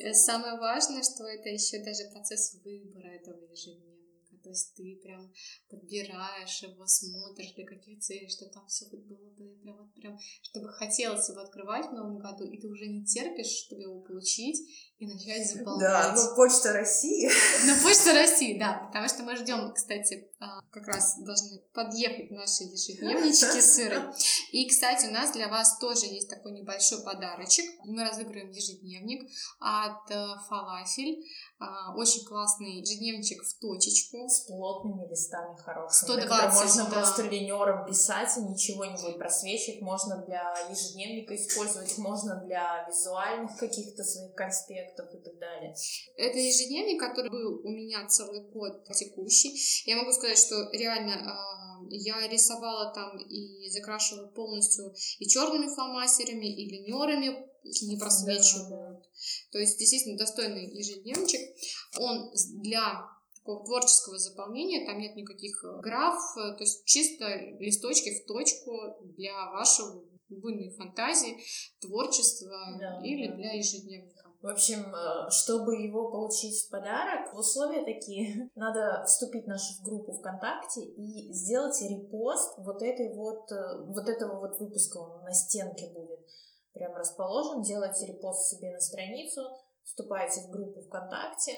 Э, 0.00 0.12
самое 0.14 0.58
важное, 0.58 1.02
что 1.02 1.24
это 1.24 1.48
еще 1.48 1.82
даже 1.82 2.10
процесс 2.12 2.54
выбора 2.64 3.08
этого 3.08 3.40
ежедневника 3.50 3.83
то 4.44 4.50
есть 4.50 4.74
ты 4.74 5.00
прям 5.02 5.32
подбираешь 5.70 6.62
его, 6.62 6.86
смотришь, 6.86 7.54
для 7.54 7.64
каких 7.64 8.00
целей, 8.00 8.28
что 8.28 8.46
там 8.50 8.66
все 8.66 8.84
вот 8.92 9.00
было 9.00 9.30
бы 9.30 9.56
прям, 9.62 9.78
вот 9.78 9.94
прям, 9.94 10.18
чтобы 10.42 10.68
хотелось 10.68 11.28
его 11.30 11.40
открывать 11.40 11.86
в 11.86 11.94
новом 11.94 12.18
году, 12.18 12.44
и 12.44 12.60
ты 12.60 12.68
уже 12.68 12.86
не 12.86 13.04
терпишь, 13.04 13.64
чтобы 13.64 13.82
его 13.82 14.00
получить 14.00 14.60
и 14.98 15.06
начать 15.06 15.50
заполнять. 15.50 15.80
Да, 15.80 16.14
ну 16.14 16.36
Почта 16.36 16.72
России. 16.72 17.28
Ну 17.66 17.74
Почта 17.82 18.12
России, 18.12 18.58
да, 18.58 18.84
потому 18.86 19.08
что 19.08 19.22
мы 19.24 19.36
ждем, 19.36 19.72
кстати, 19.72 20.30
а, 20.38 20.60
как 20.70 20.86
раз 20.86 21.18
должны 21.18 21.60
подъехать 21.72 22.30
наши 22.30 22.64
ежедневнички 22.64 23.60
сыры. 23.60 24.12
И, 24.52 24.68
кстати, 24.68 25.06
у 25.06 25.10
нас 25.10 25.32
для 25.32 25.48
вас 25.48 25.78
тоже 25.78 26.06
есть 26.06 26.30
такой 26.30 26.52
небольшой 26.52 27.02
подарочек. 27.02 27.64
Мы 27.84 28.04
разыгрываем 28.04 28.50
ежедневник 28.50 29.28
от 29.58 30.10
э, 30.10 30.26
Фалафель. 30.48 31.24
А, 31.58 31.94
очень 31.96 32.24
классный 32.26 32.80
ежедневничек 32.80 33.42
в 33.42 33.58
точечку. 33.58 34.28
С 34.28 34.46
плотными 34.46 35.08
листами 35.08 35.56
хорошими. 35.56 36.10
120, 36.10 36.62
Можно 36.62 36.84
да. 36.84 36.90
просто 36.90 37.22
линером 37.22 37.86
писать, 37.86 38.36
и 38.36 38.40
ничего 38.42 38.84
не 38.84 38.96
будет 39.00 39.18
просвечивать. 39.18 39.80
Можно 39.80 40.24
для 40.26 40.54
ежедневника 40.68 41.34
использовать, 41.34 41.96
можно 41.98 42.44
для 42.44 42.86
визуальных 42.86 43.56
каких-то 43.56 44.04
своих 44.04 44.34
конспектов 44.34 44.83
и 44.92 45.22
так 45.22 45.38
далее. 45.38 45.74
Это 46.16 46.38
ежедневник, 46.38 47.00
который 47.00 47.30
был 47.30 47.60
у 47.64 47.70
меня 47.70 48.06
целый 48.08 48.42
год 48.50 48.84
текущий. 48.92 49.54
Я 49.86 49.96
могу 49.96 50.12
сказать, 50.12 50.38
что 50.38 50.70
реально 50.72 51.14
а, 51.14 51.84
я 51.90 52.26
рисовала 52.28 52.92
там 52.92 53.18
и 53.18 53.68
закрашивала 53.70 54.28
полностью 54.28 54.94
и 55.18 55.26
черными 55.26 55.72
фломастерами, 55.74 56.46
и 56.46 56.68
линерами, 56.70 57.48
не 57.64 57.96
просвечивают. 57.96 58.70
Да. 58.70 59.02
То 59.52 59.58
есть, 59.58 59.78
действительно, 59.78 60.18
достойный 60.18 60.66
ежедневничек. 60.66 61.40
Он 61.98 62.30
для 62.60 63.08
такого 63.36 63.64
творческого 63.64 64.18
заполнения, 64.18 64.86
там 64.86 64.98
нет 64.98 65.16
никаких 65.16 65.62
э, 65.64 65.80
граф, 65.82 66.18
э, 66.36 66.56
то 66.56 66.62
есть 66.62 66.84
чисто 66.86 67.28
листочки 67.58 68.22
в 68.22 68.26
точку 68.26 68.72
для 69.02 69.50
вашего 69.50 70.02
буйной 70.28 70.70
фантазии, 70.70 71.36
творчества 71.80 72.78
да, 72.80 73.00
или 73.04 73.28
да. 73.28 73.34
для 73.34 73.52
ежедневника. 73.52 74.23
В 74.44 74.48
общем, 74.48 74.94
э, 74.94 75.30
чтобы 75.30 75.74
его 75.76 76.10
получить 76.10 76.66
в 76.66 76.70
подарок, 76.70 77.32
условия 77.32 77.82
такие. 77.82 78.50
Надо 78.54 79.02
вступить 79.06 79.44
в 79.44 79.48
нашу 79.48 79.82
группу 79.82 80.12
ВКонтакте 80.12 80.82
и 80.82 81.32
сделать 81.32 81.80
репост 81.80 82.58
вот 82.58 82.82
этой 82.82 83.14
вот, 83.14 83.50
вот 83.86 84.06
этого 84.06 84.40
вот 84.40 84.60
выпуска, 84.60 84.98
он 84.98 85.22
на 85.22 85.32
стенке 85.32 85.90
будет 85.94 86.20
прям 86.74 86.94
расположен, 86.94 87.62
делайте 87.62 88.06
репост 88.06 88.50
себе 88.50 88.72
на 88.72 88.80
страницу, 88.80 89.40
вступайте 89.82 90.42
в 90.42 90.50
группу 90.50 90.82
ВКонтакте, 90.82 91.56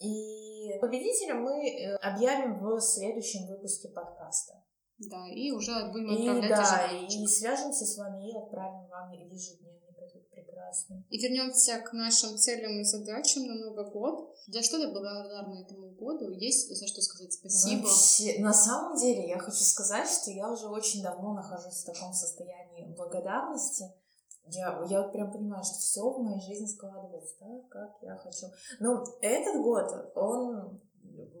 и 0.00 0.76
победителя 0.80 1.34
мы 1.34 1.70
э, 1.70 1.96
объявим 1.96 2.58
в 2.58 2.80
следующем 2.80 3.46
выпуске 3.46 3.90
подкаста. 3.90 4.54
Да, 4.98 5.28
и 5.28 5.50
уже 5.50 5.72
будем 5.92 6.10
отправлять 6.10 6.44
и, 6.44 6.48
Да, 6.48 6.90
и 6.92 7.26
свяжемся 7.26 7.84
с 7.84 7.96
вами 7.96 8.30
и 8.30 8.36
отправим 8.36 8.88
вам 8.88 9.12
ежедневник 9.12 9.83
этот 9.98 10.30
прекрасный. 10.30 11.04
И 11.10 11.18
вернемся 11.18 11.78
к 11.78 11.92
нашим 11.92 12.36
целям 12.36 12.80
и 12.80 12.84
задачам 12.84 13.44
на 13.46 13.54
Новый 13.54 13.90
год. 13.90 14.34
За 14.46 14.62
что 14.62 14.78
ты 14.78 14.92
благодарна 14.92 15.60
этому 15.60 15.90
году? 15.90 16.30
Есть 16.30 16.68
за 16.76 16.86
что 16.86 17.00
сказать 17.02 17.32
спасибо? 17.32 17.82
Вообще, 17.86 18.38
на 18.40 18.52
самом 18.52 18.96
деле, 18.96 19.28
я 19.28 19.38
хочу 19.38 19.62
сказать, 19.62 20.08
что 20.08 20.30
я 20.30 20.50
уже 20.50 20.66
очень 20.68 21.02
давно 21.02 21.34
нахожусь 21.34 21.82
в 21.82 21.86
таком 21.86 22.12
состоянии 22.12 22.94
благодарности 22.96 23.92
я, 24.46 24.84
я 24.88 25.02
прям 25.04 25.32
понимаю, 25.32 25.64
что 25.64 25.78
все 25.78 26.02
в 26.02 26.22
моей 26.22 26.40
жизни 26.40 26.66
складывается 26.66 27.38
так, 27.38 27.68
как 27.68 27.96
я 28.02 28.16
хочу. 28.16 28.46
Но 28.80 29.04
этот 29.20 29.62
год, 29.62 30.12
он... 30.14 30.80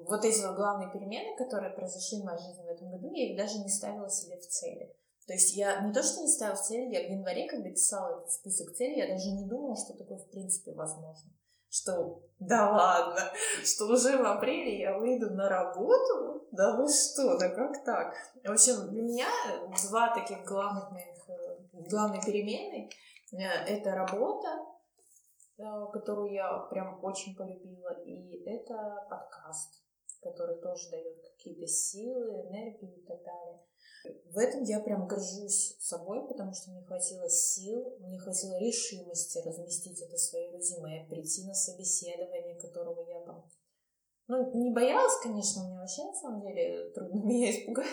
Вот 0.06 0.24
эти 0.24 0.40
вот 0.46 0.56
главные 0.56 0.92
перемены, 0.92 1.36
которые 1.36 1.72
произошли 1.72 2.20
в 2.20 2.24
моей 2.24 2.38
жизни 2.38 2.62
в 2.62 2.68
этом 2.68 2.90
году, 2.90 3.10
я 3.12 3.30
их 3.30 3.36
даже 3.36 3.58
не 3.58 3.68
ставила 3.68 4.08
себе 4.08 4.36
в 4.38 4.46
цели. 4.46 4.94
То 5.26 5.32
есть 5.32 5.56
я 5.56 5.80
не 5.80 5.92
то, 5.92 6.02
что 6.02 6.20
не 6.20 6.28
ставила 6.28 6.56
цели, 6.56 6.92
я 6.92 7.08
в 7.08 7.10
январе, 7.10 7.48
когда 7.48 7.70
писала 7.70 8.18
этот 8.18 8.32
список 8.32 8.74
целей, 8.74 8.98
я 8.98 9.08
даже 9.08 9.30
не 9.30 9.46
думала, 9.48 9.74
что 9.74 9.94
такое 9.94 10.18
в 10.18 10.30
принципе 10.30 10.72
возможно. 10.72 11.30
что 11.70 12.22
да 12.38 12.70
ладно, 12.70 13.32
что 13.64 13.86
уже 13.86 14.18
в 14.18 14.26
апреле 14.26 14.80
я 14.80 14.98
выйду 14.98 15.30
на 15.30 15.48
работу? 15.48 16.46
Да 16.52 16.76
вы 16.76 16.86
что, 16.88 17.38
да 17.38 17.48
как 17.48 17.84
так? 17.84 18.14
В 18.44 18.50
общем, 18.50 18.90
для 18.90 19.02
меня 19.02 19.28
два 19.88 20.14
таких 20.14 20.44
главных 20.44 20.90
моих, 20.90 21.28
э, 21.28 21.56
главной 21.88 22.20
перемены 22.20 22.90
э, 23.32 23.38
это 23.38 23.92
работа, 23.92 24.48
э, 25.58 25.62
которую 25.92 26.32
я 26.32 26.58
прям 26.70 27.02
очень 27.02 27.34
полюбила, 27.34 27.98
и 28.04 28.44
это 28.44 29.06
подкаст, 29.08 29.82
который 30.20 30.60
тоже 30.60 30.90
дает 30.90 31.22
какие-то 31.22 31.66
силы, 31.66 32.42
энергию 32.46 32.94
и 32.94 33.06
так 33.06 33.22
далее. 33.24 33.64
В 34.32 34.38
этом 34.38 34.62
я 34.64 34.80
прям 34.80 35.06
горжусь 35.06 35.76
собой, 35.78 36.26
потому 36.26 36.52
что 36.52 36.70
мне 36.70 36.82
хватило 36.82 37.28
сил, 37.28 37.96
мне 38.00 38.18
хватило 38.18 38.58
решимости 38.58 39.38
разместить 39.38 40.00
это 40.02 40.16
в 40.16 40.20
своей 40.20 40.50
резюме, 40.56 41.06
прийти 41.08 41.46
на 41.46 41.54
собеседование, 41.54 42.60
которого 42.60 43.00
я 43.08 43.20
там... 43.20 43.44
Ну, 44.26 44.52
не 44.54 44.70
боялась, 44.72 45.20
конечно, 45.22 45.64
мне 45.64 45.78
вообще 45.78 46.04
на 46.04 46.14
самом 46.14 46.42
деле 46.42 46.90
трудно 46.90 47.20
меня 47.24 47.50
испугать. 47.50 47.86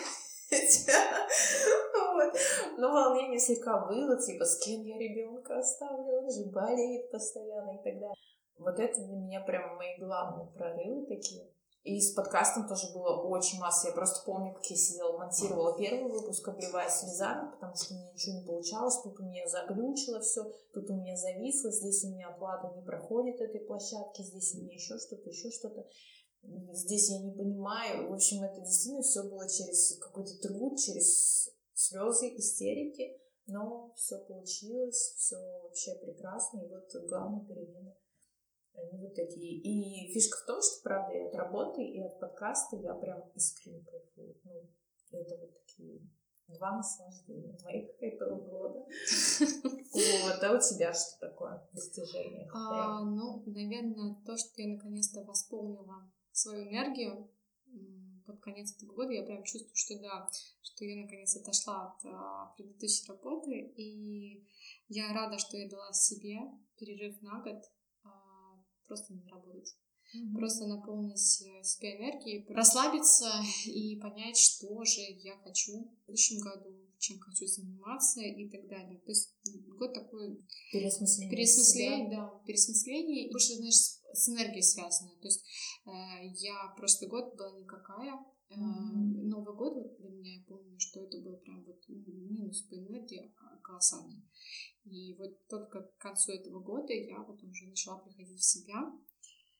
вот. 2.14 2.34
Но 2.78 2.92
волнение 2.92 3.38
слегка 3.38 3.86
было, 3.86 4.20
типа, 4.20 4.44
с 4.44 4.58
кем 4.58 4.82
я 4.82 4.98
ребенка 4.98 5.58
оставлю, 5.58 6.22
он 6.22 6.30
же 6.30 6.50
болеет 6.50 7.10
постоянно 7.10 7.72
и 7.72 7.82
так 7.82 7.94
далее. 8.00 8.14
Вот 8.58 8.78
это 8.78 9.00
для 9.00 9.16
меня 9.16 9.40
прям 9.40 9.76
мои 9.76 9.98
главные 9.98 10.46
прорывы 10.52 11.06
такие. 11.06 11.48
И 11.82 12.00
с 12.00 12.12
подкастом 12.12 12.68
тоже 12.68 12.92
было 12.94 13.22
очень 13.26 13.58
масса. 13.58 13.88
Я 13.88 13.94
просто 13.94 14.24
помню, 14.24 14.54
как 14.54 14.64
я 14.66 14.76
сидела, 14.76 15.18
монтировала 15.18 15.76
первый 15.76 16.12
выпуск, 16.12 16.46
обливаясь 16.46 16.92
слезами, 16.92 17.50
потому 17.50 17.74
что 17.74 17.94
меня 17.94 18.12
ничего 18.12 18.36
не 18.38 18.46
получалось. 18.46 19.00
Тут 19.02 19.18
у 19.18 19.24
меня 19.24 19.48
заглючило 19.48 20.20
все, 20.20 20.44
тут 20.72 20.88
у 20.90 20.94
меня 20.94 21.16
зависло, 21.16 21.72
здесь 21.72 22.04
у 22.04 22.10
меня 22.10 22.28
оплата 22.28 22.72
не 22.76 22.82
проходит 22.82 23.40
этой 23.40 23.60
площадки, 23.62 24.22
здесь 24.22 24.54
у 24.54 24.58
меня 24.58 24.74
еще 24.74 24.96
что-то, 24.98 25.28
еще 25.28 25.50
что-то. 25.50 25.84
Здесь 26.72 27.10
я 27.10 27.18
не 27.18 27.32
понимаю. 27.32 28.10
В 28.10 28.14
общем, 28.14 28.44
это 28.44 28.60
действительно 28.60 29.02
все 29.02 29.24
было 29.24 29.48
через 29.48 29.98
какой-то 29.98 30.38
труд, 30.40 30.78
через 30.78 31.50
слезы, 31.74 32.28
истерики. 32.36 33.18
Но 33.46 33.92
все 33.96 34.18
получилось, 34.18 35.14
все 35.16 35.36
вообще 35.64 35.96
прекрасно. 35.96 36.60
И 36.60 36.68
вот 36.68 36.88
главная 37.08 37.44
перемена 37.44 37.92
они 38.74 38.98
вот 38.98 39.14
такие. 39.14 39.60
И 39.60 40.12
фишка 40.12 40.38
в 40.38 40.46
том, 40.46 40.60
что, 40.62 40.82
правда, 40.82 41.16
и 41.16 41.22
от 41.22 41.34
работы, 41.34 41.82
и 41.82 42.00
от 42.00 42.18
подкаста 42.18 42.76
я 42.76 42.94
прям 42.94 43.22
искренне 43.34 43.84
кайфую. 43.84 44.36
Ну, 44.44 44.70
это 45.12 45.36
вот 45.36 45.52
такие 45.52 46.00
два 46.48 46.76
наслаждения 46.76 47.56
моих 47.64 47.90
этого 48.00 48.40
года. 48.40 48.86
Вот, 49.92 50.42
а 50.42 50.52
у 50.52 50.58
тебя 50.58 50.92
что 50.92 51.28
такое 51.28 51.68
достижение? 51.72 52.48
А, 52.54 53.04
ну, 53.04 53.42
наверное, 53.46 54.16
то, 54.24 54.36
что 54.36 54.62
я 54.62 54.68
наконец-то 54.68 55.22
восполнила 55.22 56.10
свою 56.32 56.68
энергию 56.68 57.30
под 58.26 58.40
конец 58.40 58.74
этого 58.76 58.94
года, 58.94 59.12
я 59.12 59.22
прям 59.24 59.42
чувствую, 59.44 59.74
что 59.74 59.98
да, 60.00 60.28
что 60.62 60.84
я 60.84 61.02
наконец 61.02 61.36
отошла 61.36 61.88
от 61.88 62.06
а, 62.06 62.54
предыдущей 62.56 63.06
работы, 63.08 63.72
и 63.76 64.46
я 64.88 65.12
рада, 65.12 65.38
что 65.38 65.56
я 65.56 65.68
дала 65.68 65.92
себе 65.92 66.38
перерыв 66.78 67.20
на 67.20 67.42
год, 67.42 67.62
просто 68.92 69.14
не 69.14 69.26
работать. 69.26 69.74
Mm-hmm. 70.14 70.36
Просто 70.36 70.66
наполнить 70.66 71.42
э, 71.42 71.64
себя 71.64 71.96
энергией, 71.96 72.44
расслабиться 72.52 73.30
и 73.66 73.96
понять, 73.96 74.36
что 74.36 74.84
же 74.84 75.00
я 75.00 75.38
хочу 75.38 75.72
в 75.72 76.04
следующем 76.04 76.38
году, 76.40 76.76
чем 76.98 77.18
хочу 77.18 77.46
заниматься 77.46 78.20
и 78.20 78.48
так 78.50 78.68
далее. 78.68 79.00
То 79.00 79.10
есть 79.10 79.34
год 79.78 79.94
такой... 79.94 80.38
Переосмысление. 80.70 81.30
Переосмысление, 81.30 82.10
да. 82.10 82.42
Переосмысление. 82.46 83.26
И 83.26 83.32
больше, 83.32 83.54
знаешь, 83.54 83.80
с 84.12 84.28
энергией 84.28 84.62
связано. 84.62 85.12
То 85.22 85.28
есть 85.28 85.42
э, 85.86 85.90
я 86.36 86.74
прошлый 86.76 87.08
год 87.08 87.34
была 87.34 87.52
никакая. 87.58 88.12
Mm-hmm. 88.56 89.28
Новый 89.28 89.54
год 89.56 89.74
вот 89.74 89.96
для 89.98 90.10
меня, 90.10 90.36
я 90.36 90.44
помню, 90.46 90.78
что 90.78 91.00
это 91.00 91.18
был 91.20 91.36
прям 91.38 91.64
вот 91.64 91.82
минус 91.88 92.62
по 92.62 92.74
энергии 92.74 93.34
а, 93.40 93.56
колоссальный. 93.58 94.22
И 94.84 95.14
вот 95.14 95.46
только 95.48 95.82
к 95.82 95.98
концу 95.98 96.32
этого 96.32 96.60
года 96.60 96.92
я 96.92 97.22
вот 97.22 97.42
уже 97.42 97.66
начала 97.66 97.98
приходить 97.98 98.40
в 98.40 98.44
себя, 98.44 98.92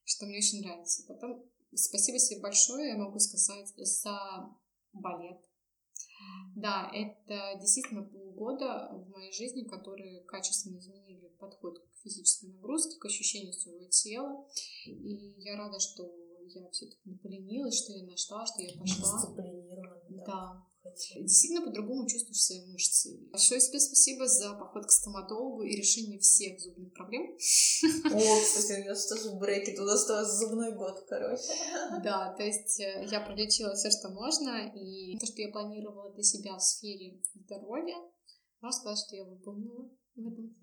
что 0.04 0.26
мне 0.26 0.38
очень 0.38 0.60
нравится. 0.62 1.04
Потом 1.06 1.44
спасибо 1.74 2.18
себе 2.18 2.40
большое, 2.40 2.88
я 2.90 2.96
могу 2.96 3.18
сказать, 3.18 3.72
за 3.76 4.50
балет. 4.92 5.40
Да, 6.54 6.90
это 6.92 7.58
действительно 7.60 8.02
полгода 8.02 8.90
в 8.92 9.08
моей 9.10 9.32
жизни, 9.32 9.64
которые 9.64 10.22
качественно 10.24 10.78
изменили 10.78 11.28
подход 11.38 11.78
к 11.80 12.02
физической 12.02 12.46
нагрузке, 12.46 12.98
к 12.98 13.04
ощущению 13.06 13.52
своего 13.52 13.86
тела. 13.86 14.46
И 14.86 15.34
я 15.38 15.56
рада, 15.56 15.80
что 15.80 16.12
я 16.58 16.70
все-таки 16.70 17.00
не 17.04 17.16
поленилась, 17.16 17.82
что 17.82 17.92
я 17.92 18.04
нашла, 18.04 18.46
что 18.46 18.62
я 18.62 18.78
пошла. 18.78 19.18
Дисциплинированно, 19.18 20.02
да. 20.08 20.24
да. 20.26 20.66
Действительно 20.84 21.64
по-другому 21.64 22.08
чувствуешь 22.08 22.42
свои 22.42 22.66
мышцы. 22.66 23.16
Большое 23.30 23.60
тебе 23.60 23.78
спасибо 23.78 24.26
за 24.26 24.54
поход 24.54 24.86
к 24.86 24.90
стоматологу 24.90 25.62
и 25.62 25.76
решение 25.76 26.18
всех 26.18 26.58
зубных 26.60 26.92
проблем. 26.92 27.32
О, 27.32 28.42
кстати, 28.42 28.82
у 28.82 28.88
нас 28.88 29.06
тоже 29.06 29.30
брекет, 29.36 29.78
у 29.78 29.84
нас 29.84 30.06
тоже 30.06 30.24
зубной 30.24 30.72
год, 30.74 31.04
короче. 31.08 31.54
Да, 32.02 32.34
то 32.36 32.42
есть 32.42 32.80
э, 32.80 33.06
я 33.10 33.20
пролечила 33.20 33.74
все, 33.74 33.90
что 33.90 34.08
можно, 34.08 34.72
и 34.74 35.16
то, 35.18 35.26
что 35.26 35.40
я 35.40 35.52
планировала 35.52 36.12
для 36.14 36.24
себя 36.24 36.56
в 36.56 36.62
сфере 36.62 37.22
здоровья, 37.34 37.96
можно 38.60 38.80
сказать, 38.80 38.98
что 39.06 39.16
я 39.16 39.24
выполнила 39.24 39.88
в 40.16 40.26
этом, 40.26 40.56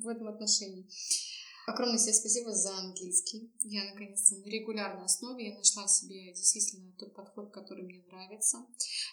в 0.00 0.08
этом 0.08 0.28
отношении. 0.28 0.88
Огромное 1.70 1.98
себе 1.98 2.14
спасибо 2.14 2.52
за 2.52 2.76
английский. 2.76 3.52
Я, 3.60 3.84
наконец-то, 3.84 4.34
на 4.34 4.44
регулярной 4.46 5.04
основе 5.04 5.50
я 5.50 5.56
нашла 5.56 5.86
себе 5.86 6.32
действительно 6.32 6.92
тот 6.98 7.14
подход, 7.14 7.52
который 7.52 7.84
мне 7.84 8.02
нравится. 8.10 8.66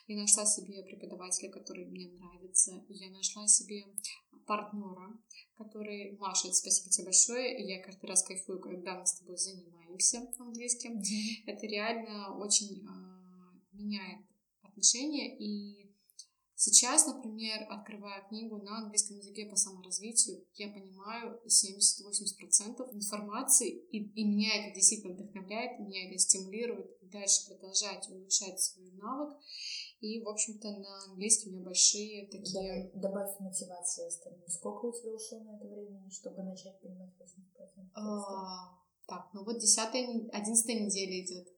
Я 0.07 0.17
нашла 0.17 0.43
себе 0.43 0.81
преподавателя, 0.81 1.51
который 1.51 1.85
мне 1.85 2.07
нравится. 2.07 2.83
Я 2.89 3.11
нашла 3.11 3.47
себе 3.47 3.85
партнера, 4.47 5.19
который... 5.55 6.17
Маша, 6.17 6.51
спасибо 6.51 6.89
тебе 6.89 7.05
большое. 7.05 7.63
Я 7.63 7.83
каждый 7.83 8.07
раз 8.07 8.23
кайфую, 8.23 8.59
когда 8.59 8.97
мы 8.97 9.05
с 9.05 9.19
тобой 9.19 9.37
занимаемся 9.37 10.27
английским. 10.39 10.99
Это 11.45 11.67
реально 11.67 12.39
очень 12.39 12.83
э, 12.83 13.73
меняет 13.73 14.25
отношения 14.63 15.37
и 15.37 15.86
Сейчас, 16.59 17.05
например, 17.05 17.67
открывая 17.69 18.27
книгу 18.27 18.57
на 18.57 18.79
английском 18.79 19.17
языке 19.17 19.45
по 19.45 19.55
саморазвитию, 19.55 20.43
я 20.55 20.69
понимаю 20.69 21.39
70-80% 21.45 22.95
информации, 22.95 23.77
и, 23.91 23.99
и 23.99 24.25
меня 24.25 24.49
это 24.55 24.73
действительно 24.73 25.13
вдохновляет, 25.13 25.79
меня 25.79 26.09
это 26.09 26.17
стимулирует 26.17 26.97
дальше 27.11 27.47
продолжать 27.47 28.09
улучшать 28.09 28.59
свой 28.59 28.89
навык. 28.93 29.37
И, 29.99 30.19
в 30.23 30.27
общем-то, 30.27 30.67
на 30.79 31.03
английском 31.09 31.51
у 31.51 31.55
меня 31.57 31.65
большие 31.65 32.25
такие... 32.25 32.91
Да, 32.93 33.01
добавь 33.01 33.39
мотивации 33.39 34.07
остальным. 34.07 34.47
Сколько 34.47 34.85
у 34.85 34.93
тебя 34.93 35.13
ушло 35.13 35.39
на 35.43 35.57
это 35.57 35.67
времени, 35.67 36.09
чтобы 36.09 36.41
начать 36.41 36.81
понимать 36.81 37.13
80%? 37.19 37.91
А, 37.93 38.79
так, 39.05 39.29
ну 39.33 39.43
вот 39.43 39.59
10 39.59 39.77
11 40.33 40.67
неделя 40.81 41.23
идет. 41.23 41.56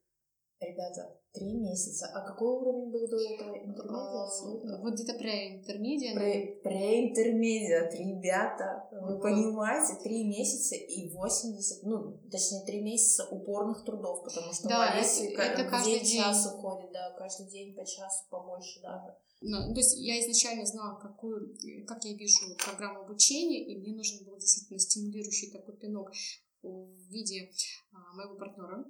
Ребята, 0.62 1.18
три 1.32 1.54
месяца. 1.54 2.08
А 2.14 2.22
какой 2.28 2.50
уровень 2.50 2.92
был 2.92 3.08
до 3.08 3.18
этого? 3.18 3.56
Интермедиат? 3.56 4.66
А, 4.66 4.82
вот 4.82 4.94
где-то 4.94 5.14
преинтермедиат. 5.14 6.16
Преинтермедиат, 6.64 7.94
ребята. 7.94 8.90
Вы 8.92 9.20
понимаете, 9.22 10.02
три 10.04 10.26
месяца 10.26 10.76
и 10.76 11.10
80, 11.10 11.84
ну, 11.84 12.20
точнее, 12.30 12.66
три 12.66 12.82
месяца 12.82 13.26
упорных 13.32 13.86
трудов, 13.86 14.24
потому 14.24 14.52
что 14.52 14.68
да, 14.68 15.00
это, 15.00 15.42
это 15.42 15.70
каждый 15.70 16.02
день, 16.02 16.22
час 16.22 16.54
уходит, 16.54 16.92
да, 16.92 17.16
каждый 17.18 17.48
день 17.48 17.74
по 17.74 17.86
часу, 17.86 18.26
побольше 18.30 18.82
даже. 18.82 19.16
Ну, 19.42 19.74
то 19.74 19.80
есть 19.80 19.98
я 19.98 20.20
изначально 20.20 20.66
знала, 20.66 21.00
какую, 21.00 21.56
как 21.88 22.04
я 22.04 22.14
вижу 22.14 22.54
программу 22.66 23.02
обучения, 23.02 23.64
и 23.64 23.78
мне 23.80 23.96
нужен 23.96 24.26
был 24.26 24.38
действительно 24.38 24.80
стимулирующий 24.80 25.52
такой 25.52 25.78
пинок 25.78 26.12
в 26.62 26.90
виде 27.10 27.50
а, 27.94 28.14
моего 28.18 28.36
партнера, 28.36 28.86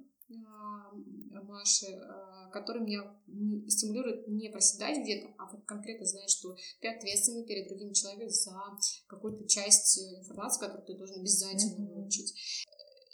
Маши, 1.50 1.86
а, 1.86 2.48
который 2.50 2.82
меня 2.82 3.02
стимулирует 3.68 4.28
не 4.28 4.48
проседать 4.50 5.02
где-то, 5.02 5.34
а 5.38 5.50
вот 5.50 5.64
конкретно 5.64 6.06
знать, 6.06 6.30
что 6.30 6.56
ты 6.80 6.88
ответственный 6.88 7.44
перед 7.44 7.68
другим 7.68 7.92
человеком 7.92 8.30
за 8.30 8.52
какую-то 9.06 9.46
часть 9.48 9.98
информации, 9.98 10.60
которую 10.60 10.86
ты 10.86 10.94
должен 10.94 11.20
обязательно 11.20 11.86
выучить. 11.86 12.66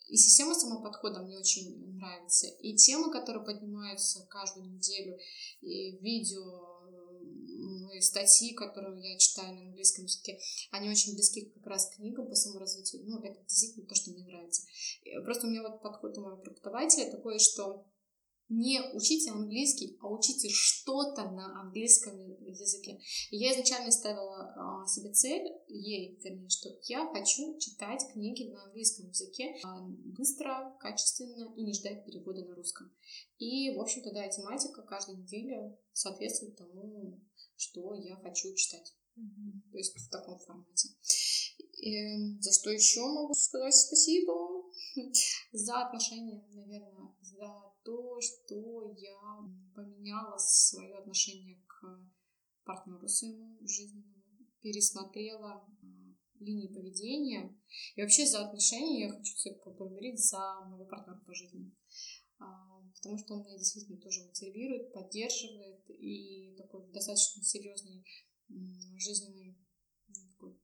И 0.08 0.16
система 0.16 0.54
самого 0.54 0.84
подхода 0.84 1.20
мне 1.20 1.36
очень 1.36 1.96
нравится. 1.96 2.46
И 2.60 2.76
темы, 2.76 3.10
которые 3.10 3.44
поднимаются 3.44 4.24
каждую 4.30 4.70
неделю, 4.70 5.18
и 5.60 5.98
видео, 5.98 6.75
статьи, 8.02 8.54
которые 8.54 9.12
я 9.12 9.18
читаю 9.18 9.54
на 9.54 9.62
английском 9.62 10.04
языке, 10.04 10.38
они 10.70 10.90
очень 10.90 11.14
близки 11.14 11.50
как 11.54 11.66
раз 11.66 11.90
к 11.90 11.96
книгам 11.96 12.28
по 12.28 12.34
саморазвитию. 12.34 13.02
Ну, 13.06 13.18
это 13.22 13.40
действительно 13.42 13.86
то, 13.86 13.94
что 13.94 14.10
мне 14.10 14.24
нравится. 14.24 14.62
Просто 15.24 15.46
у 15.46 15.50
меня 15.50 15.62
вот 15.62 15.82
подход 15.82 16.16
у 16.18 16.22
моего 16.22 16.40
преподавателя 16.40 17.10
такой, 17.10 17.38
что 17.38 17.86
не 18.48 18.80
учите 18.94 19.30
английский, 19.30 19.96
а 20.00 20.08
учите 20.08 20.48
что-то 20.50 21.30
на 21.30 21.60
английском 21.62 22.16
языке. 22.44 23.00
И 23.30 23.38
я 23.38 23.52
изначально 23.52 23.90
ставила 23.90 24.54
а, 24.56 24.86
себе 24.86 25.12
цель, 25.12 25.46
ей, 25.68 26.18
вернее, 26.22 26.48
что 26.48 26.70
я 26.84 27.08
хочу 27.12 27.58
читать 27.58 28.02
книги 28.12 28.44
на 28.44 28.64
английском 28.64 29.08
языке 29.08 29.56
а, 29.64 29.80
быстро, 29.80 30.76
качественно 30.80 31.52
и 31.56 31.62
не 31.62 31.74
ждать 31.74 32.04
перевода 32.04 32.44
на 32.44 32.54
русском. 32.54 32.92
И, 33.38 33.74
в 33.74 33.80
общем-то, 33.80 34.12
да, 34.12 34.28
тематика 34.28 34.82
каждой 34.82 35.16
неделе 35.16 35.76
соответствует 35.92 36.56
тому, 36.56 37.20
что 37.56 37.94
я 37.94 38.16
хочу 38.16 38.54
читать. 38.54 38.94
Mm-hmm. 39.18 39.70
То 39.72 39.78
есть 39.78 39.96
в 39.96 40.10
таком 40.10 40.38
формате. 40.38 40.90
И 41.78 42.38
за 42.40 42.52
что 42.52 42.70
еще 42.70 43.00
могу 43.00 43.34
сказать 43.34 43.74
спасибо? 43.74 44.55
За 45.52 45.86
отношения, 45.86 46.44
наверное, 46.52 47.14
за 47.20 47.72
то, 47.84 48.20
что 48.20 48.94
я 48.96 49.18
поменяла 49.74 50.36
свое 50.38 50.96
отношение 50.96 51.62
к 51.66 51.84
партнеру 52.64 53.08
своему 53.08 53.58
жизненному, 53.66 54.22
пересмотрела 54.60 55.66
линии 56.40 56.72
поведения. 56.72 57.56
И 57.94 58.02
вообще 58.02 58.26
за 58.26 58.46
отношения 58.46 59.06
я 59.06 59.12
хочу 59.12 59.34
тебе 59.36 59.54
поблагодарить 59.54 60.18
за 60.18 60.64
моего 60.66 60.84
партнера 60.84 61.20
по 61.26 61.34
жизни. 61.34 61.72
А, 62.38 62.82
потому 62.94 63.18
что 63.18 63.34
он 63.34 63.44
меня 63.44 63.56
действительно 63.56 63.98
тоже 63.98 64.24
мотивирует, 64.24 64.92
поддерживает 64.92 65.88
и 65.88 66.54
такой 66.58 66.86
достаточно 66.92 67.42
серьезный 67.42 68.04
жизненный 68.98 69.56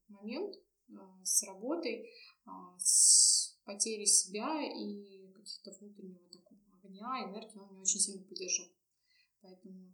момент 0.08 0.54
а, 0.98 1.24
с 1.24 1.42
работой, 1.44 2.10
а, 2.44 2.78
с 2.78 3.41
потерей 3.64 4.06
себя 4.06 4.60
и 4.62 5.32
каких-то 5.32 5.72
внутреннего 5.72 6.28
такого 6.30 6.60
огня, 6.82 7.30
энергии, 7.30 7.58
он 7.58 7.70
меня 7.70 7.80
очень 7.80 8.00
сильно 8.00 8.22
поддержал. 8.22 8.66
Поэтому 9.40 9.92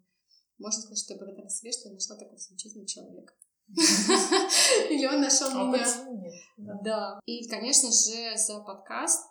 можно 0.59 0.83
сказать, 0.83 0.99
что 0.99 1.15
я 1.15 1.19
благодарна 1.19 1.51
себе, 1.51 1.73
что 1.73 1.89
я 1.89 1.95
нашла 1.95 2.17
такого 2.17 2.39
замечательного 2.39 2.87
человека. 2.87 3.35
Или 4.91 5.07
он 5.07 5.21
нашел 5.21 5.49
а 5.53 5.65
меня. 5.67 6.81
Да. 6.83 7.21
И, 7.27 7.47
конечно 7.49 7.91
же, 7.91 8.37
за 8.37 8.61
подкаст 8.61 9.27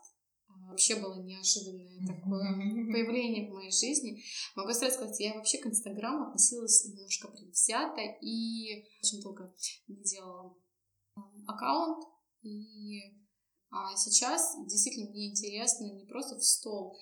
а, 0.47 0.69
вообще 0.69 0.95
было 0.95 1.21
неожиданное 1.23 2.05
такое 2.05 2.55
появление 2.93 3.49
в 3.49 3.53
моей 3.53 3.71
жизни. 3.71 4.23
Могу 4.55 4.73
сразу 4.73 4.95
сказать, 4.95 5.19
я 5.19 5.33
вообще 5.33 5.57
к 5.57 5.65
Инстаграму 5.65 6.27
относилась 6.27 6.85
немножко 6.85 7.29
предвзято 7.29 8.01
и 8.21 8.85
очень 9.01 9.21
долго 9.21 9.53
не 9.87 10.03
делала 10.03 10.55
аккаунт. 11.47 12.05
И 12.43 13.26
а 13.69 13.95
сейчас 13.95 14.55
действительно 14.67 15.09
мне 15.09 15.29
интересно 15.29 15.85
не 15.85 16.05
просто 16.05 16.37
в 16.37 16.43
стол 16.43 16.97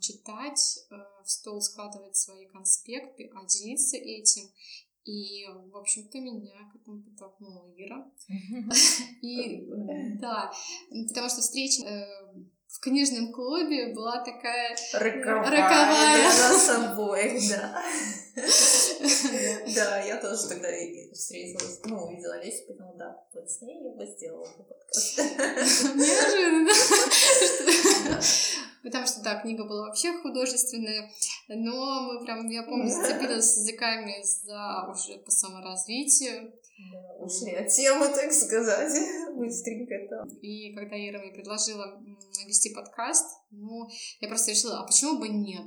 читать, 0.00 0.78
э, 0.90 0.94
в 1.24 1.30
стол 1.30 1.60
складывать 1.60 2.16
свои 2.16 2.46
конспекты, 2.46 3.30
а 3.34 3.44
делиться 3.46 3.96
этим. 3.96 4.48
И, 5.04 5.46
в 5.70 5.76
общем-то, 5.76 6.20
меня 6.20 6.70
к 6.70 6.76
этому 6.76 7.02
подтолкнула 7.02 7.72
Ира. 7.76 8.10
И, 9.22 9.66
да, 10.20 10.52
потому 11.08 11.28
что 11.28 11.40
встреча 11.40 11.82
э, 11.82 12.34
в 12.68 12.80
книжном 12.80 13.32
клубе 13.32 13.94
была 13.94 14.22
такая 14.22 14.76
роковая, 14.92 15.50
роковая. 15.50 16.16
для 16.16 16.28
нас 16.28 16.68
обоих, 16.68 17.48
да. 17.48 17.82
Да, 19.74 20.02
я 20.02 20.16
тоже 20.18 20.48
тогда 20.48 20.68
встретилась, 21.12 21.80
ну, 21.84 22.04
увидела 22.04 22.40
Лесю, 22.42 22.66
подумала, 22.66 22.96
да, 22.96 23.24
вот 23.32 23.50
с 23.50 23.62
ней 23.62 23.82
я 23.82 23.90
бы 23.90 24.06
сделала 24.06 24.46
подкаст. 24.46 25.18
Неожиданно. 25.96 26.70
Потому 28.82 29.06
что, 29.06 29.22
да, 29.22 29.40
книга 29.40 29.64
была 29.64 29.86
вообще 29.86 30.12
художественная, 30.22 31.10
но 31.48 32.02
мы 32.02 32.24
прям, 32.24 32.48
я 32.48 32.62
помню, 32.62 32.88
зацепилась 32.88 33.56
языками 33.56 34.22
за 34.22 34.88
уже 34.90 35.18
по 35.18 35.30
саморазвитию. 35.30 36.52
Да, 36.78 37.14
ушли 37.18 37.54
от 37.54 37.68
темы, 37.68 38.08
так 38.14 38.32
сказать, 38.32 38.92
быстренько 39.36 39.94
там. 40.08 40.28
И 40.40 40.74
когда 40.74 40.96
Ира 40.96 41.20
мне 41.20 41.32
предложила 41.32 42.00
вести 42.46 42.72
подкаст, 42.72 43.26
ну, 43.50 43.88
я 44.20 44.28
просто 44.28 44.52
решила, 44.52 44.80
а 44.80 44.86
почему 44.86 45.18
бы 45.18 45.28
нет? 45.28 45.66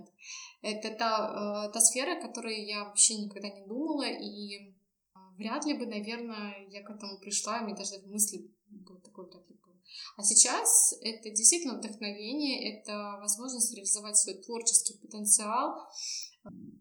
Это 0.62 0.92
та, 0.92 1.68
э, 1.68 1.74
та 1.74 1.82
сфера, 1.82 2.18
о 2.18 2.22
которой 2.22 2.64
я 2.66 2.86
вообще 2.86 3.16
никогда 3.16 3.50
не 3.50 3.66
думала, 3.66 4.06
и 4.08 4.74
а, 5.14 5.34
вряд 5.38 5.66
ли 5.66 5.74
бы, 5.74 5.86
наверное, 5.86 6.68
я 6.70 6.84
к 6.84 6.90
этому 6.90 7.20
пришла, 7.20 7.60
и 7.60 7.64
мне 7.64 7.76
даже 7.76 8.00
в 8.00 8.08
мысли 8.08 8.50
был 8.70 9.00
такой 9.02 9.30
вряд 9.30 9.50
ли 9.50 9.56
был. 9.56 9.74
А 10.18 10.24
сейчас 10.24 10.94
это 11.02 11.30
действительно 11.32 11.78
вдохновение, 11.78 12.80
это 12.80 13.18
возможность 13.20 13.74
реализовать 13.74 14.18
свой 14.18 14.36
творческий 14.36 14.94
потенциал, 14.94 15.90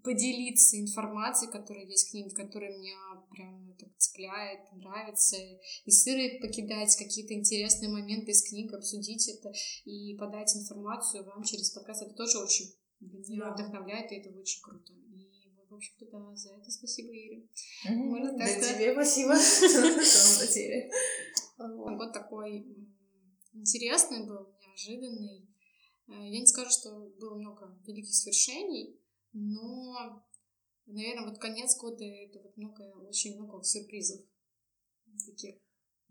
поделиться 0.02 0.80
информацией, 0.80 1.50
которая 1.50 1.84
есть 1.84 2.08
в 2.08 2.10
книге, 2.10 2.34
которая 2.34 2.76
меня 2.78 2.96
прям 3.30 3.76
так 3.78 3.90
цепляет, 3.98 4.60
нравится, 4.72 5.36
и 5.84 5.90
сыры 5.90 6.38
покидать, 6.40 6.96
какие-то 6.96 7.34
интересные 7.34 7.90
моменты 7.90 8.30
из 8.32 8.42
книги, 8.48 8.74
обсудить 8.74 9.28
это 9.28 9.52
и 9.84 10.16
подать 10.16 10.56
информацию 10.56 11.24
вам 11.24 11.42
через 11.42 11.70
подкаст. 11.70 12.02
Это 12.02 12.14
тоже 12.14 12.38
очень 12.38 12.66
меня 13.00 13.44
да. 13.44 13.54
вдохновляет, 13.54 14.10
и 14.12 14.16
это 14.16 14.30
очень 14.30 14.62
круто. 14.62 14.92
И, 14.92 15.52
в 15.68 15.74
общем-то, 15.74 16.06
да, 16.10 16.34
за 16.34 16.54
это 16.54 16.70
спасибо, 16.70 17.12
Ире. 17.12 17.46
Можно 17.88 18.38
так 18.38 18.48
да, 18.60 18.74
тебе 18.74 18.92
спасибо 18.92 19.34
Вот 21.96 22.12
такой 22.12 22.66
интересный 23.52 24.26
был, 24.26 24.48
неожиданный. 24.60 25.46
Э, 26.08 26.12
я 26.12 26.40
не 26.40 26.46
скажу, 26.46 26.70
что 26.70 26.90
было 27.20 27.34
много 27.36 27.78
великих 27.86 28.14
свершений, 28.14 28.99
но, 29.32 30.24
наверное, 30.86 31.28
вот 31.28 31.38
конец 31.38 31.76
года 31.76 32.04
это 32.04 32.40
вот 32.40 32.56
много, 32.56 32.82
очень 33.06 33.36
много 33.36 33.62
сюрпризов 33.62 34.20
таких. 35.26 35.56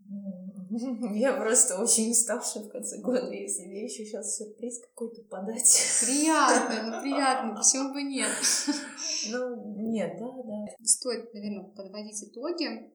Я 1.14 1.34
просто 1.34 1.78
очень 1.80 2.10
уставшая 2.10 2.64
в 2.64 2.68
конце 2.68 2.98
года, 3.00 3.30
если 3.32 3.66
мне 3.66 3.84
еще 3.84 4.04
сейчас 4.04 4.36
сюрприз 4.36 4.80
какой-то 4.80 5.22
подать. 5.24 6.00
Приятно, 6.04 6.90
ну 6.90 7.02
приятно, 7.02 7.54
почему 7.56 7.92
бы 7.92 8.02
нет? 8.02 8.30
Ну, 9.30 9.76
нет, 9.76 10.18
да, 10.18 10.30
да. 10.30 10.84
Стоит, 10.84 11.32
наверное, 11.34 11.70
подводить 11.70 12.22
итоги, 12.24 12.92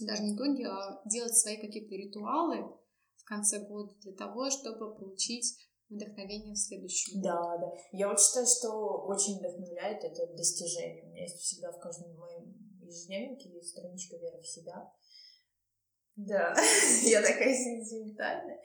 даже 0.00 0.22
не 0.22 0.34
итоги, 0.34 0.64
а 0.64 1.00
делать 1.06 1.36
свои 1.36 1.56
какие-то 1.56 1.94
ритуалы 1.94 2.76
в 3.16 3.24
конце 3.24 3.60
года 3.60 3.94
для 4.02 4.12
того, 4.12 4.50
чтобы 4.50 4.94
получить 4.94 5.56
вдохновение 5.94 6.54
в 6.54 6.58
следующем 6.58 7.22
Да, 7.22 7.56
да. 7.58 7.72
Я 7.92 8.08
вот 8.08 8.20
считаю, 8.20 8.46
что 8.46 9.04
очень 9.06 9.38
вдохновляет 9.38 10.04
это 10.04 10.26
достижение. 10.34 11.04
У 11.04 11.08
меня 11.08 11.22
есть 11.22 11.38
всегда 11.38 11.70
в 11.72 11.80
каждом 11.80 12.14
моем 12.16 12.54
ежедневнике 12.80 13.50
есть 13.50 13.70
страничка 13.70 14.16
веры 14.16 14.40
в 14.40 14.46
себя. 14.46 14.92
Да, 16.16 16.54
я 17.02 17.20
такая 17.22 17.54
сентиментальная. 17.54 18.62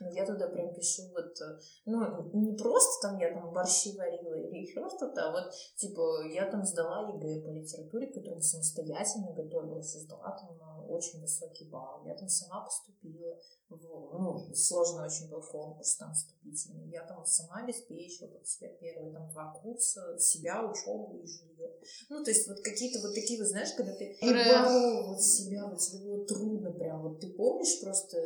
Но 0.00 0.10
я 0.10 0.26
туда 0.26 0.48
прям 0.48 0.74
пишу 0.74 1.02
вот, 1.12 1.40
э, 1.40 1.58
ну, 1.86 2.30
не 2.32 2.56
просто 2.56 3.08
там 3.08 3.18
я 3.18 3.32
там 3.32 3.52
борщи 3.52 3.96
варила 3.96 4.34
или 4.34 4.62
еще 4.62 4.86
что-то, 4.88 5.28
а 5.28 5.32
вот, 5.32 5.54
типа, 5.76 6.26
я 6.32 6.50
там 6.50 6.64
сдала 6.64 7.10
ЕГЭ 7.10 7.42
по 7.42 7.48
литературе, 7.50 8.06
которую 8.06 8.42
самостоятельно 8.42 9.32
готовилась, 9.32 9.94
и 9.94 10.00
сдала 10.00 10.36
там 10.38 10.56
на 10.58 10.70
очень 10.90 11.20
высокий 11.20 11.64
балл. 11.64 12.02
Я 12.04 12.14
там 12.14 12.28
сама 12.28 12.64
поступила, 12.64 13.38
в, 13.68 14.18
ну, 14.18 14.54
сложный 14.54 15.06
очень 15.06 15.28
был 15.28 15.42
конкурс 15.42 15.96
там 15.96 16.12
вступительный. 16.12 16.88
Я 16.88 17.04
там 17.04 17.24
сама 17.24 17.62
обеспечила 17.62 18.26
под 18.26 18.46
себя 18.46 18.68
первые 18.68 19.12
там 19.12 19.30
два 19.30 19.52
курса, 19.52 20.18
себя, 20.18 20.64
учебу 20.64 21.20
и 21.22 21.26
жилье. 21.26 21.70
Ну, 22.08 22.24
то 22.24 22.30
есть 22.30 22.48
вот 22.48 22.60
какие-то 22.60 23.00
вот 23.00 23.14
такие, 23.14 23.38
вы 23.38 23.46
знаешь, 23.46 23.72
когда 23.76 23.92
ты 23.94 24.16
вот 24.20 25.22
себя, 25.22 25.66
вот 25.66 25.78
тебе 25.78 26.04
было 26.04 26.26
трудно 26.26 26.72
прям, 26.72 26.89
вот 26.98 27.20
ты 27.20 27.32
помнишь 27.32 27.80
просто, 27.80 28.16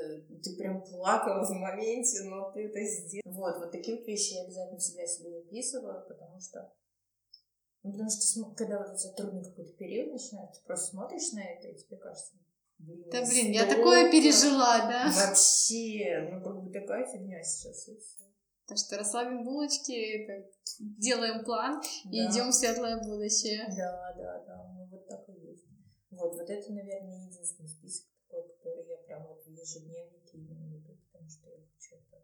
ты 0.42 0.56
прям 0.56 0.82
плакала 0.82 1.44
в 1.44 1.50
моменте, 1.50 2.22
но 2.24 2.50
ты 2.52 2.66
это 2.66 2.84
сделал. 2.84 3.32
Вот, 3.34 3.58
вот 3.58 3.72
такие 3.72 3.96
вот 3.96 4.06
вещи 4.06 4.34
я 4.34 4.44
обязательно 4.44 4.78
всегда 4.78 5.06
себе 5.06 5.30
записываю, 5.30 6.06
потому 6.08 6.40
что 6.40 6.72
ну, 7.84 7.92
потому 7.92 8.08
что 8.08 8.54
когда 8.56 8.78
вот 8.78 8.94
у 8.94 8.96
тебя 8.96 9.12
трудный 9.12 9.44
какой-то 9.44 9.72
период 9.74 10.12
начинается, 10.12 10.60
ты 10.60 10.66
просто 10.66 10.86
смотришь 10.86 11.32
на 11.32 11.44
это, 11.44 11.68
и 11.68 11.76
тебе 11.76 11.98
кажется, 11.98 12.32
блин, 12.78 13.04
да 13.12 13.20
блин, 13.26 13.52
я 13.52 13.66
такое 13.66 14.10
пережила, 14.10 14.78
да? 14.88 15.12
Вообще, 15.14 16.30
ну 16.32 16.42
как 16.42 16.64
бы 16.64 16.72
такая 16.72 17.06
фигня 17.12 17.42
сейчас 17.42 17.88
и 17.88 17.96
все. 17.98 18.24
Так 18.66 18.78
что 18.78 18.96
расслабим 18.96 19.44
булочки, 19.44 19.92
это, 19.92 20.48
делаем 20.78 21.44
план 21.44 21.82
да. 22.06 22.10
и 22.10 22.26
идем 22.26 22.48
в 22.48 22.54
светлое 22.54 23.02
будущее. 23.02 23.66
Да, 23.76 24.14
да, 24.16 24.44
да, 24.46 24.72
ну 24.72 24.86
вот 24.86 25.06
так 25.06 25.28
и 25.28 25.32
есть. 25.32 25.66
Вот, 26.10 26.32
вот 26.32 26.48
это, 26.48 26.72
наверное, 26.72 27.26
единственный 27.26 27.68
список 27.68 28.13
ежедневнике 29.64 30.38
именно 30.38 30.66
веду, 30.68 30.96
потому 31.06 31.28
что 31.28 31.48
я 31.48 31.66
хочу 31.66 31.96
это 31.96 32.22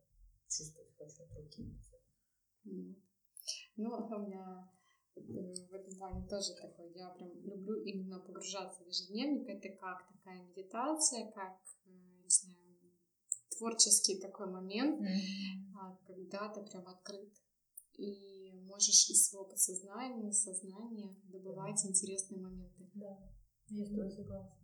чувствовать, 0.49 0.95
хочу 0.97 1.23
от 1.25 1.33
руки. 1.37 1.63
Ну, 3.77 3.95
а 3.95 4.17
у 4.17 4.27
меня 4.27 4.71
в 5.17 5.75
этом 5.75 5.99
плане 5.99 6.29
тоже 6.29 6.55
такой. 6.61 6.93
Я 6.95 7.09
прям 7.11 7.31
люблю 7.43 7.83
именно 7.83 8.21
погружаться 8.21 8.85
в 8.85 8.87
ежедневник. 8.87 9.49
Это 9.49 9.69
как 9.77 10.07
такая 10.09 10.43
медитация, 10.43 11.31
как, 11.33 11.59
не 11.87 12.29
знаю, 12.29 12.61
творческий 13.57 14.21
такой 14.21 14.51
момент, 14.51 15.01
mm-hmm. 15.01 16.07
когда 16.07 16.53
ты 16.53 16.63
прям 16.63 16.87
открыт 16.89 17.33
и 17.95 18.53
можешь 18.65 19.11
из 19.11 19.29
своего 19.29 19.49
подсознания, 19.49 20.33
сознания 20.33 21.15
добывать 21.25 21.85
интересные 21.85 22.41
моменты. 22.41 22.89
Да, 22.95 23.19
я 23.69 23.85
с 23.85 23.89
тобой 23.89 24.11
согласна. 24.11 24.60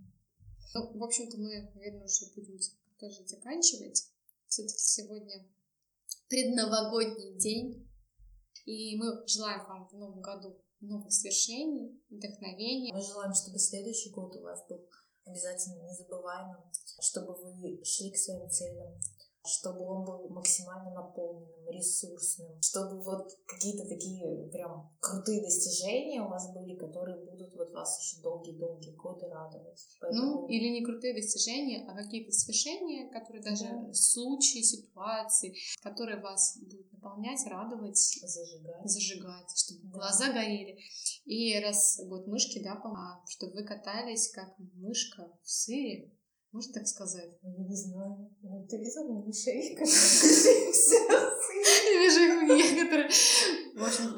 Ну, 0.74 0.98
в 0.98 1.04
общем-то, 1.04 1.38
мы, 1.38 1.70
наверное, 1.74 2.04
уже 2.04 2.26
будем 2.34 2.58
тоже 2.98 3.26
заканчивать. 3.26 4.08
Все-таки 4.48 4.78
сегодня 4.78 5.46
предновогодний 6.28 7.38
день, 7.38 7.88
и 8.64 8.96
мы 8.96 9.26
желаем 9.26 9.66
вам 9.66 9.88
в 9.88 9.92
новом 9.92 10.20
году 10.20 10.56
новых 10.80 11.12
свершений, 11.12 12.00
вдохновения. 12.10 12.92
Мы 12.92 13.02
желаем, 13.02 13.34
чтобы 13.34 13.58
следующий 13.58 14.10
год 14.10 14.36
у 14.36 14.42
вас 14.42 14.66
был 14.68 14.88
обязательно 15.24 15.82
незабываемым, 15.82 16.70
чтобы 17.00 17.34
вы 17.34 17.84
шли 17.84 18.10
к 18.10 18.16
своим 18.16 18.48
целям, 18.50 18.98
чтобы 19.46 19.84
он 19.84 20.04
был 20.04 20.28
максимально 20.28 20.90
наполненным, 20.90 21.56
ресурсным, 21.70 22.60
чтобы 22.62 23.02
вот 23.02 23.32
какие-то 23.46 23.88
такие 23.88 24.48
прям 24.50 24.90
крутые 25.00 25.42
достижения 25.42 26.22
у 26.22 26.28
вас 26.28 26.52
были, 26.52 26.76
которые 26.76 27.24
будут 27.24 27.54
вот 27.56 27.72
вас 27.72 28.00
еще 28.00 28.22
долгие-долгие 28.22 28.92
годы 28.92 29.26
радовать. 29.28 29.84
Поэтому... 30.00 30.22
Ну, 30.22 30.46
или 30.48 30.68
не 30.68 30.84
крутые 30.84 31.14
достижения, 31.14 31.84
а 31.88 31.94
какие-то 31.94 32.32
свершения, 32.32 33.10
которые 33.10 33.42
даже 33.42 33.64
да. 33.64 33.92
случаи, 33.92 34.62
ситуации, 34.62 35.56
которые 35.82 36.20
вас 36.20 36.58
будут 36.58 36.92
наполнять, 36.92 37.44
радовать, 37.46 37.98
зажигать, 37.98 38.90
зажигать 38.90 39.56
чтобы 39.56 39.80
да. 39.84 39.98
глаза 39.98 40.32
горели. 40.32 40.78
И 41.24 41.58
раз 41.60 42.00
год 42.04 42.26
мышки, 42.26 42.62
да, 42.62 42.80
чтобы 43.28 43.54
вы 43.54 43.64
катались 43.64 44.30
как 44.30 44.54
мышка 44.74 45.28
в 45.42 45.50
сыре, 45.50 46.15
можно 46.56 46.72
так 46.72 46.88
сказать? 46.88 47.38
Ну, 47.42 47.50
я 47.50 47.64
не 47.68 47.76
знаю. 47.76 48.30
Ну, 48.40 48.66
ты 48.66 48.78
видел 48.78 49.04
мышей, 49.08 49.76
Я 51.86 52.00
вижу 52.00 52.20
их 52.20 52.48
некоторые. 52.74 53.08
В 53.74 53.84
общем, 53.84 54.16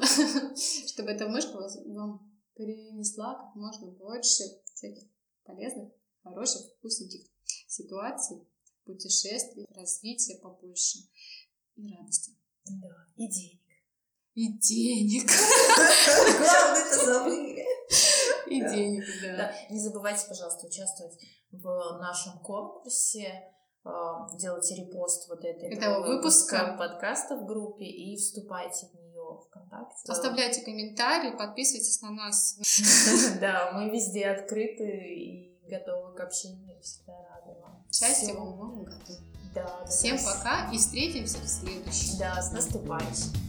чтобы 0.87 1.11
эта 1.11 1.27
мышка 1.27 1.57
вам 1.57 2.33
перенесла 2.55 3.35
как 3.35 3.55
можно 3.55 3.87
больше 3.87 4.43
всяких 4.73 5.03
полезных, 5.43 5.91
хороших, 6.23 6.61
вкусненьких 6.77 7.27
ситуаций, 7.67 8.47
путешествий, 8.85 9.65
развития 9.75 10.37
побольше 10.41 10.99
и 11.75 11.93
радости. 11.93 12.31
Да, 12.65 13.07
и 13.17 13.27
денег. 13.27 13.59
И 14.35 14.47
денег. 14.59 15.29
Главное, 16.39 16.85
это 16.85 17.05
забыли. 17.05 17.65
И 18.49 18.59
денег, 18.59 19.03
да. 19.23 19.51
Не 19.69 19.79
забывайте, 19.79 20.27
пожалуйста, 20.27 20.67
участвовать 20.67 21.17
в 21.51 21.99
нашем 21.99 22.39
конкурсе. 22.39 23.53
А, 23.83 24.27
делайте 24.37 24.75
репост 24.75 25.29
вот 25.29 25.39
этой 25.43 25.73
этого 25.73 26.05
выпуска 26.05 26.75
подкаста 26.77 27.37
в 27.37 27.45
группе 27.45 27.85
и 27.85 28.17
вступайте 28.17 28.87
в 28.87 28.95
нее 28.95 29.39
ВКонтакте. 29.47 30.11
Оставляйте 30.11 30.61
комментарии, 30.63 31.37
подписывайтесь 31.37 32.01
на 32.01 32.11
нас. 32.11 32.59
Да, 33.39 33.71
мы 33.73 33.89
везде 33.89 34.27
открыты 34.27 34.83
и 34.83 35.59
готовы 35.69 36.13
к 36.15 36.19
общению. 36.19 36.79
Всегда 36.81 37.13
рады 37.13 37.59
вам. 37.61 37.85
Счастья 37.91 38.33
вам 38.33 38.53
в 38.53 38.57
новом 38.57 38.83
году. 38.83 39.13
Да. 39.55 39.85
Всем 39.85 40.17
пока 40.17 40.69
и 40.71 40.77
встретимся 40.77 41.37
в 41.37 41.47
следующем. 41.47 42.19
Да, 42.19 42.41
с 42.41 42.51
наступающим. 42.51 43.48